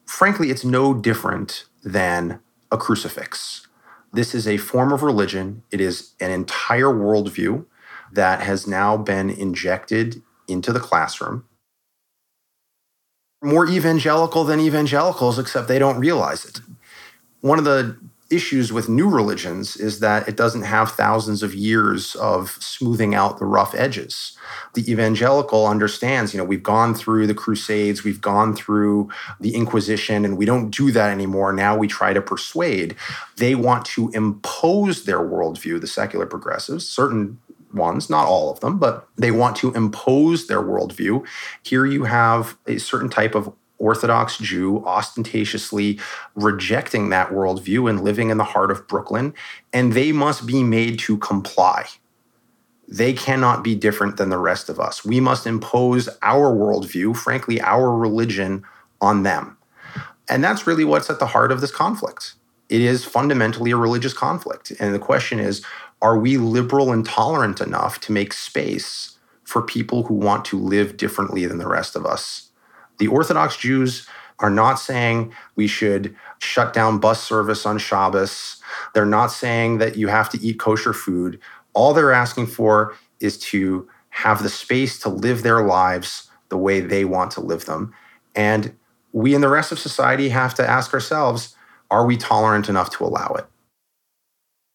frankly, 0.06 0.50
it's 0.50 0.64
no 0.64 0.94
different 0.94 1.66
than 1.84 2.40
a 2.72 2.78
crucifix. 2.78 3.68
This 4.14 4.36
is 4.36 4.48
a 4.48 4.58
form 4.58 4.94
of 4.94 5.02
religion, 5.02 5.64
it 5.72 5.82
is 5.82 6.12
an 6.20 6.32
entire 6.32 6.86
worldview 6.86 7.66
that 8.12 8.42
has 8.42 8.68
now 8.68 8.96
been 8.96 9.30
injected 9.30 10.22
into 10.48 10.72
the 10.72 10.80
classroom 10.80 11.46
more 13.44 13.68
evangelical 13.68 14.44
than 14.44 14.60
evangelicals, 14.60 15.38
except 15.38 15.68
they 15.68 15.80
don't 15.80 16.00
realize 16.00 16.46
it 16.46 16.62
one 17.44 17.60
of 17.60 17.66
the 17.66 17.98
issues 18.32 18.72
with 18.72 18.88
new 18.88 19.10
religions 19.10 19.76
is 19.76 20.00
that 20.00 20.28
it 20.30 20.38
doesn't 20.38 20.64
have 20.64 20.92
thousands 20.92 21.44
of 21.44 21.54
years 21.54 22.16
of 22.16 22.52
smoothing 22.62 23.14
out 23.14 23.38
the 23.38 23.46
rough 23.46 23.76
edges. 23.76 24.38
The 24.74 24.90
evangelical 24.90 25.68
understands, 25.68 26.34
you 26.34 26.38
know, 26.38 26.46
we've 26.46 26.64
gone 26.64 26.96
through 26.96 27.28
the 27.28 27.34
Crusades, 27.36 28.06
we've 28.06 28.22
gone 28.22 28.56
through 28.56 29.10
the 29.42 29.54
Inquisition, 29.54 30.24
and 30.24 30.38
we 30.38 30.46
don't 30.46 30.70
do 30.70 30.90
that 30.92 31.12
anymore. 31.12 31.52
Now 31.52 31.78
we 31.78 31.88
try 31.88 32.14
to 32.14 32.22
persuade. 32.22 32.96
They 33.36 33.56
want 33.56 33.86
to 33.88 34.10
impose 34.12 35.04
their 35.04 35.20
worldview, 35.20 35.82
the 35.82 35.88
secular 35.88 36.26
progressives, 36.26 36.90
certain 36.90 37.40
ones, 37.74 38.10
not 38.10 38.26
all 38.26 38.52
of 38.52 38.60
them, 38.60 38.78
but 38.78 39.08
they 39.18 39.32
want 39.32 39.56
to 39.58 39.74
impose 39.74 40.48
their 40.48 40.62
worldview. 40.62 41.26
Here 41.64 41.86
you 41.86 42.04
have 42.06 42.58
a 42.68 42.78
certain 42.78 43.10
type 43.10 43.36
of 43.36 43.54
Orthodox 43.78 44.38
Jew 44.38 44.84
ostentatiously 44.86 46.00
rejecting 46.36 47.10
that 47.10 47.32
worldview 47.32 47.90
and 47.90 48.04
living 48.04 48.30
in 48.30 48.38
the 48.38 48.44
heart 48.44 48.72
of 48.72 48.88
Brooklyn, 48.88 49.34
and 49.74 49.94
they 49.94 50.12
must 50.12 50.46
be 50.46 50.64
made 50.64 51.00
to 51.00 51.18
comply. 51.18 51.86
They 52.88 53.14
cannot 53.14 53.64
be 53.64 53.76
different 53.76 54.18
than 54.18 54.30
the 54.30 54.38
rest 54.38 54.70
of 54.70 54.80
us. 54.80 55.04
We 55.04 55.20
must 55.20 55.48
impose 55.48 56.08
our 56.22 56.54
worldview, 56.54 57.18
frankly, 57.18 57.60
our 57.62 57.92
religion, 57.96 58.64
on 59.04 59.24
them. 59.24 59.58
And 60.30 60.44
that's 60.44 60.66
really 60.66 60.86
what's 60.86 61.10
at 61.10 61.20
the 61.20 61.28
heart 61.28 61.52
of 61.52 61.62
this 61.62 61.72
conflict. 61.72 62.34
It 62.70 62.82
is 62.82 63.04
fundamentally 63.04 63.72
a 63.72 63.78
religious 63.78 64.14
conflict. 64.14 64.72
And 64.80 64.96
the 64.96 65.00
question 65.00 65.40
is 65.40 65.64
are 66.04 66.20
we 66.20 66.38
liberal 66.38 66.92
and 66.92 67.06
tolerant 67.06 67.62
enough 67.62 68.02
to 68.02 68.12
make 68.12 68.34
space 68.34 69.18
for 69.46 69.62
people 69.62 70.04
who 70.04 70.14
want 70.14 70.44
to 70.44 70.60
live 70.60 70.98
differently 70.98 71.46
than 71.46 71.58
the 71.58 71.68
rest 71.68 71.96
of 71.96 72.06
us? 72.06 72.50
The 73.00 73.08
Orthodox 73.08 73.56
Jews 73.56 74.06
are 74.40 74.50
not 74.50 74.76
saying 74.76 75.34
we 75.56 75.66
should 75.66 76.14
shut 76.40 76.74
down 76.74 77.00
bus 77.00 77.24
service 77.24 77.66
on 77.66 77.78
Shabbos. 77.78 78.62
They're 78.94 79.06
not 79.06 79.28
saying 79.28 79.78
that 79.78 79.96
you 79.96 80.10
have 80.10 80.30
to 80.32 80.42
eat 80.42 80.60
kosher 80.60 80.92
food. 80.92 81.40
All 81.74 81.94
they're 81.94 82.12
asking 82.12 82.48
for 82.48 82.94
is 83.22 83.40
to 83.40 83.88
have 84.10 84.44
the 84.44 84.50
space 84.50 85.00
to 85.00 85.10
live 85.10 85.42
their 85.42 85.66
lives 85.66 86.30
the 86.50 86.58
way 86.58 86.82
they 86.82 87.06
want 87.06 87.32
to 87.32 87.42
live 87.42 87.66
them. 87.66 87.94
And 88.36 88.76
we 89.14 89.34
in 89.34 89.42
the 89.42 89.50
rest 89.50 89.72
of 89.72 89.80
society 89.80 90.30
have 90.30 90.54
to 90.56 90.70
ask 90.70 90.94
ourselves 90.94 91.56
are 91.90 92.06
we 92.06 92.18
tolerant 92.18 92.70
enough 92.70 92.90
to 92.90 93.06
allow 93.06 93.36
it? 93.38 93.46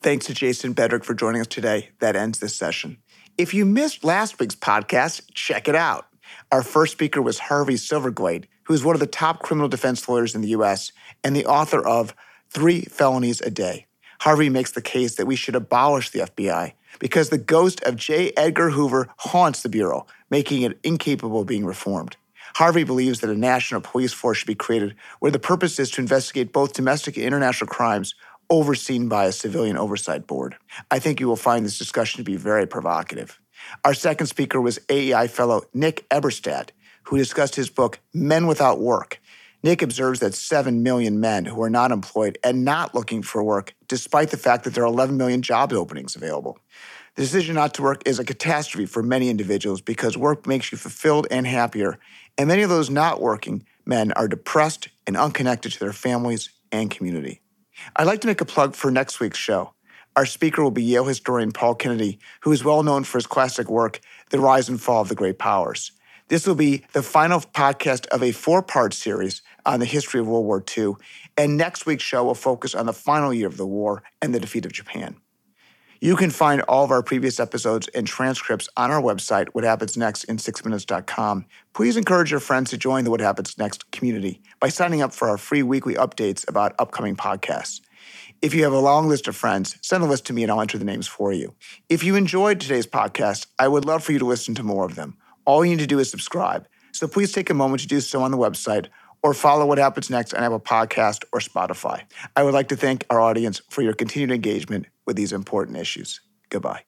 Thanks 0.01 0.27
to 0.27 0.35
Jason 0.35 0.77
Bedrick 0.77 1.03
for 1.03 1.13
joining 1.13 1.41
us 1.41 1.49
today. 1.49 1.89
That 1.99 2.15
ends 2.15 2.39
this 2.39 2.55
session. 2.55 2.99
If 3.37 3.53
you 3.53 3.67
missed 3.67 4.05
last 4.05 4.39
week's 4.39 4.55
podcast, 4.55 5.23
check 5.35 5.67
it 5.67 5.75
out. 5.75 6.07
Our 6.53 6.63
first 6.63 6.93
speaker 6.93 7.21
was 7.21 7.41
Harvey 7.41 7.75
Silverglate, 7.75 8.45
who 8.65 8.75
is 8.75 8.85
one 8.85 8.95
of 8.95 9.01
the 9.01 9.09
top 9.09 9.43
criminal 9.43 9.69
defense 9.69 10.09
lawyers 10.09 10.37
in 10.37 10.41
the 10.41 10.51
US 10.51 10.93
and 11.25 11.35
the 11.35 11.47
author 11.47 11.85
of 11.85 12.15
Three 12.49 12.83
Felonies 12.83 13.41
a 13.41 13.51
Day. 13.51 13.87
Harvey 14.21 14.49
makes 14.49 14.71
the 14.71 14.83
case 14.83 15.17
that 15.17 15.27
we 15.27 15.35
should 15.35 15.57
abolish 15.57 16.11
the 16.11 16.21
FBI 16.21 16.75
because 17.01 17.31
the 17.31 17.39
ghost 17.39 17.83
of 17.83 17.97
J. 17.97 18.33
Edgar 18.37 18.71
Hoover 18.71 19.09
haunts 19.17 19.63
the 19.63 19.69
Bureau, 19.69 20.07
making 20.31 20.63
it 20.63 20.79
incapable 20.85 21.41
of 21.41 21.49
being 21.49 21.67
reformed. 21.67 22.17
Harvey 22.55 22.85
believes 22.85 23.21
that 23.21 23.31
a 23.31 23.37
national 23.37 23.81
police 23.81 24.13
force 24.13 24.39
should 24.39 24.47
be 24.47 24.55
created 24.55 24.95
where 25.19 25.31
the 25.31 25.39
purpose 25.39 25.79
is 25.79 25.91
to 25.91 26.01
investigate 26.01 26.53
both 26.53 26.73
domestic 26.73 27.17
and 27.17 27.27
international 27.27 27.69
crimes 27.69 28.15
overseen 28.51 29.09
by 29.09 29.27
a 29.27 29.33
civilian 29.33 29.77
oversight 29.77 30.27
board. 30.27 30.57
I 30.91 30.99
think 30.99 31.21
you 31.21 31.29
will 31.29 31.37
find 31.37 31.65
this 31.65 31.79
discussion 31.79 32.19
to 32.19 32.25
be 32.25 32.37
very 32.37 32.67
provocative. 32.67 33.41
Our 33.85 33.95
second 33.95 34.27
speaker 34.27 34.61
was 34.61 34.79
AEI 34.91 35.29
fellow 35.29 35.63
Nick 35.75 36.09
Eberstadt, 36.09 36.71
who 37.05 37.19
discussed 37.19 37.55
his 37.55 37.71
book, 37.71 38.01
Men 38.13 38.47
Without 38.47 38.81
Work. 38.81 39.21
Nick 39.63 39.83
observes 39.83 40.21
that 40.21 40.35
7 40.35 40.83
million 40.83 41.19
men 41.21 41.45
who 41.45 41.61
are 41.63 41.71
not 41.71 41.91
employed 41.91 42.39
and 42.45 42.65
not 42.65 42.95
looking 42.95 43.23
for 43.23 43.43
work, 43.43 43.75
despite 43.89 44.31
the 44.31 44.37
fact 44.37 44.65
that 44.65 44.75
there 44.75 44.85
are 44.85 44.87
11 44.87 45.17
million 45.17 45.43
job 45.43 45.73
openings 45.73 46.15
available. 46.15 46.59
The 47.17 47.23
decision 47.23 47.57
not 47.57 47.75
to 47.75 47.83
work 47.83 48.03
is 48.07 48.21
a 48.21 48.25
catastrophe 48.25 48.87
for 48.87 49.03
many 49.03 49.29
individuals 49.29 49.81
because 49.81 50.17
work 50.17 50.47
makes 50.47 50.71
you 50.71 50.79
fulfilled 50.79 51.27
and 51.31 51.47
happier, 51.47 51.99
and 52.37 52.47
many 52.47 52.63
of 52.63 52.71
those 52.71 52.89
not 52.89 53.21
working 53.21 53.65
men 53.85 54.13
are 54.13 54.29
depressed 54.29 54.89
and 55.07 55.17
unconnected 55.17 55.73
to 55.73 55.81
their 55.81 55.93
families 55.93 56.51
and 56.71 56.91
community. 56.91 57.41
I'd 57.97 58.07
like 58.07 58.21
to 58.23 58.27
make 58.27 58.41
a 58.41 58.45
plug 58.45 58.75
for 58.75 58.91
next 58.91 59.21
week's 59.21 59.39
show. 59.39 59.75
Our 60.17 60.27
speaker 60.27 60.63
will 60.63 60.71
be 60.71 60.83
Yale 60.83 61.05
historian 61.05 61.53
Paul 61.53 61.75
Kennedy, 61.75 62.19
who 62.41 62.53
is 62.53 62.65
well 62.65 62.83
known 62.83 63.05
for 63.05 63.19
his 63.19 63.27
classic 63.27 63.71
work, 63.71 64.01
The 64.31 64.41
Rise 64.41 64.69
and 64.69 64.81
Fall 64.81 65.03
of 65.03 65.09
the 65.09 65.15
Great 65.15 65.39
Powers. 65.39 65.93
This 66.29 66.47
will 66.47 66.55
be 66.55 66.85
the 66.93 67.03
final 67.03 67.41
podcast 67.41 68.07
of 68.09 68.23
a 68.23 68.33
four 68.33 68.63
part 68.63 68.93
series 68.93 69.43
on 69.65 69.81
the 69.81 69.87
history 69.87 70.21
of 70.21 70.27
World 70.27 70.45
War 70.45 70.63
II. 70.77 70.95
And 71.37 71.57
next 71.57 71.87
week's 71.87 72.03
show 72.03 72.25
will 72.25 72.35
focus 72.35 72.75
on 72.75 72.87
the 72.87 72.93
final 72.93 73.33
year 73.33 73.47
of 73.47 73.57
the 73.57 73.67
war 73.67 74.03
and 74.21 74.35
the 74.35 74.41
defeat 74.41 74.67
of 74.67 74.73
Japan. 74.73 75.17
You 76.01 76.15
can 76.15 76.31
find 76.31 76.61
all 76.63 76.85
of 76.85 76.93
our 76.93 77.03
previous 77.03 77.41
episodes 77.41 77.89
and 77.89 78.07
transcripts 78.07 78.69
on 78.77 78.93
our 78.93 79.03
website, 79.03 79.49
What 79.49 79.65
Happens 79.65 79.97
Next 79.97 80.23
in 80.25 80.37
6minutes.com. 80.37 81.45
Please 81.75 81.97
encourage 81.97 82.31
your 82.31 82.39
friends 82.39 82.71
to 82.71 82.79
join 82.79 83.03
the 83.03 83.11
What 83.11 83.21
Happens 83.21 83.59
Next 83.59 83.91
community 83.91 84.41
by 84.61 84.69
signing 84.69 85.03
up 85.03 85.13
for 85.13 85.29
our 85.29 85.37
free 85.37 85.65
weekly 85.65 85.95
updates 85.95 86.49
about 86.49 86.77
upcoming 86.79 87.17
podcasts. 87.17 87.81
If 88.41 88.55
you 88.55 88.63
have 88.63 88.73
a 88.73 88.79
long 88.79 89.09
list 89.09 89.27
of 89.27 89.35
friends, 89.35 89.77
send 89.83 90.05
a 90.05 90.07
list 90.07 90.25
to 90.27 90.33
me 90.33 90.45
and 90.45 90.53
I'll 90.53 90.61
enter 90.61 90.79
the 90.79 90.85
names 90.85 91.09
for 91.09 91.33
you. 91.33 91.57
If 91.89 92.05
you 92.05 92.15
enjoyed 92.15 92.61
today's 92.61 92.87
podcast, 92.87 93.47
I 93.59 93.67
would 93.67 93.85
love 93.85 94.05
for 94.05 94.13
you 94.13 94.21
to 94.21 94.25
listen 94.25 94.55
to 94.55 94.63
more 94.63 94.85
of 94.85 94.95
them. 94.95 95.17
All 95.47 95.65
you 95.65 95.73
need 95.73 95.81
to 95.81 95.89
do 95.89 95.99
is 95.99 96.09
subscribe. 96.09 96.69
So 96.93 97.09
please 97.09 97.33
take 97.33 97.51
a 97.51 97.55
moment 97.55 97.83
to 97.83 97.89
do 97.89 98.01
so 98.01 98.23
on 98.23 98.31
the 98.31 98.39
website 98.39 98.87
or 99.25 99.35
follow 99.35 99.67
What 99.67 99.79
Happens 99.79 100.11
Next 100.11 100.33
on 100.33 100.45
Apple 100.45 100.61
Podcast 100.61 101.25
or 101.33 101.41
Spotify. 101.41 102.03
I 102.37 102.45
would 102.45 102.55
like 102.55 102.69
to 102.69 102.77
thank 102.77 103.05
our 103.11 103.21
audience 103.21 103.61
for 103.69 103.83
your 103.83 103.95
continued 103.95 104.31
engagement 104.31 104.87
with 105.09 105.17
these 105.17 105.33
important 105.33 105.79
issues. 105.79 106.21
Goodbye. 106.51 106.88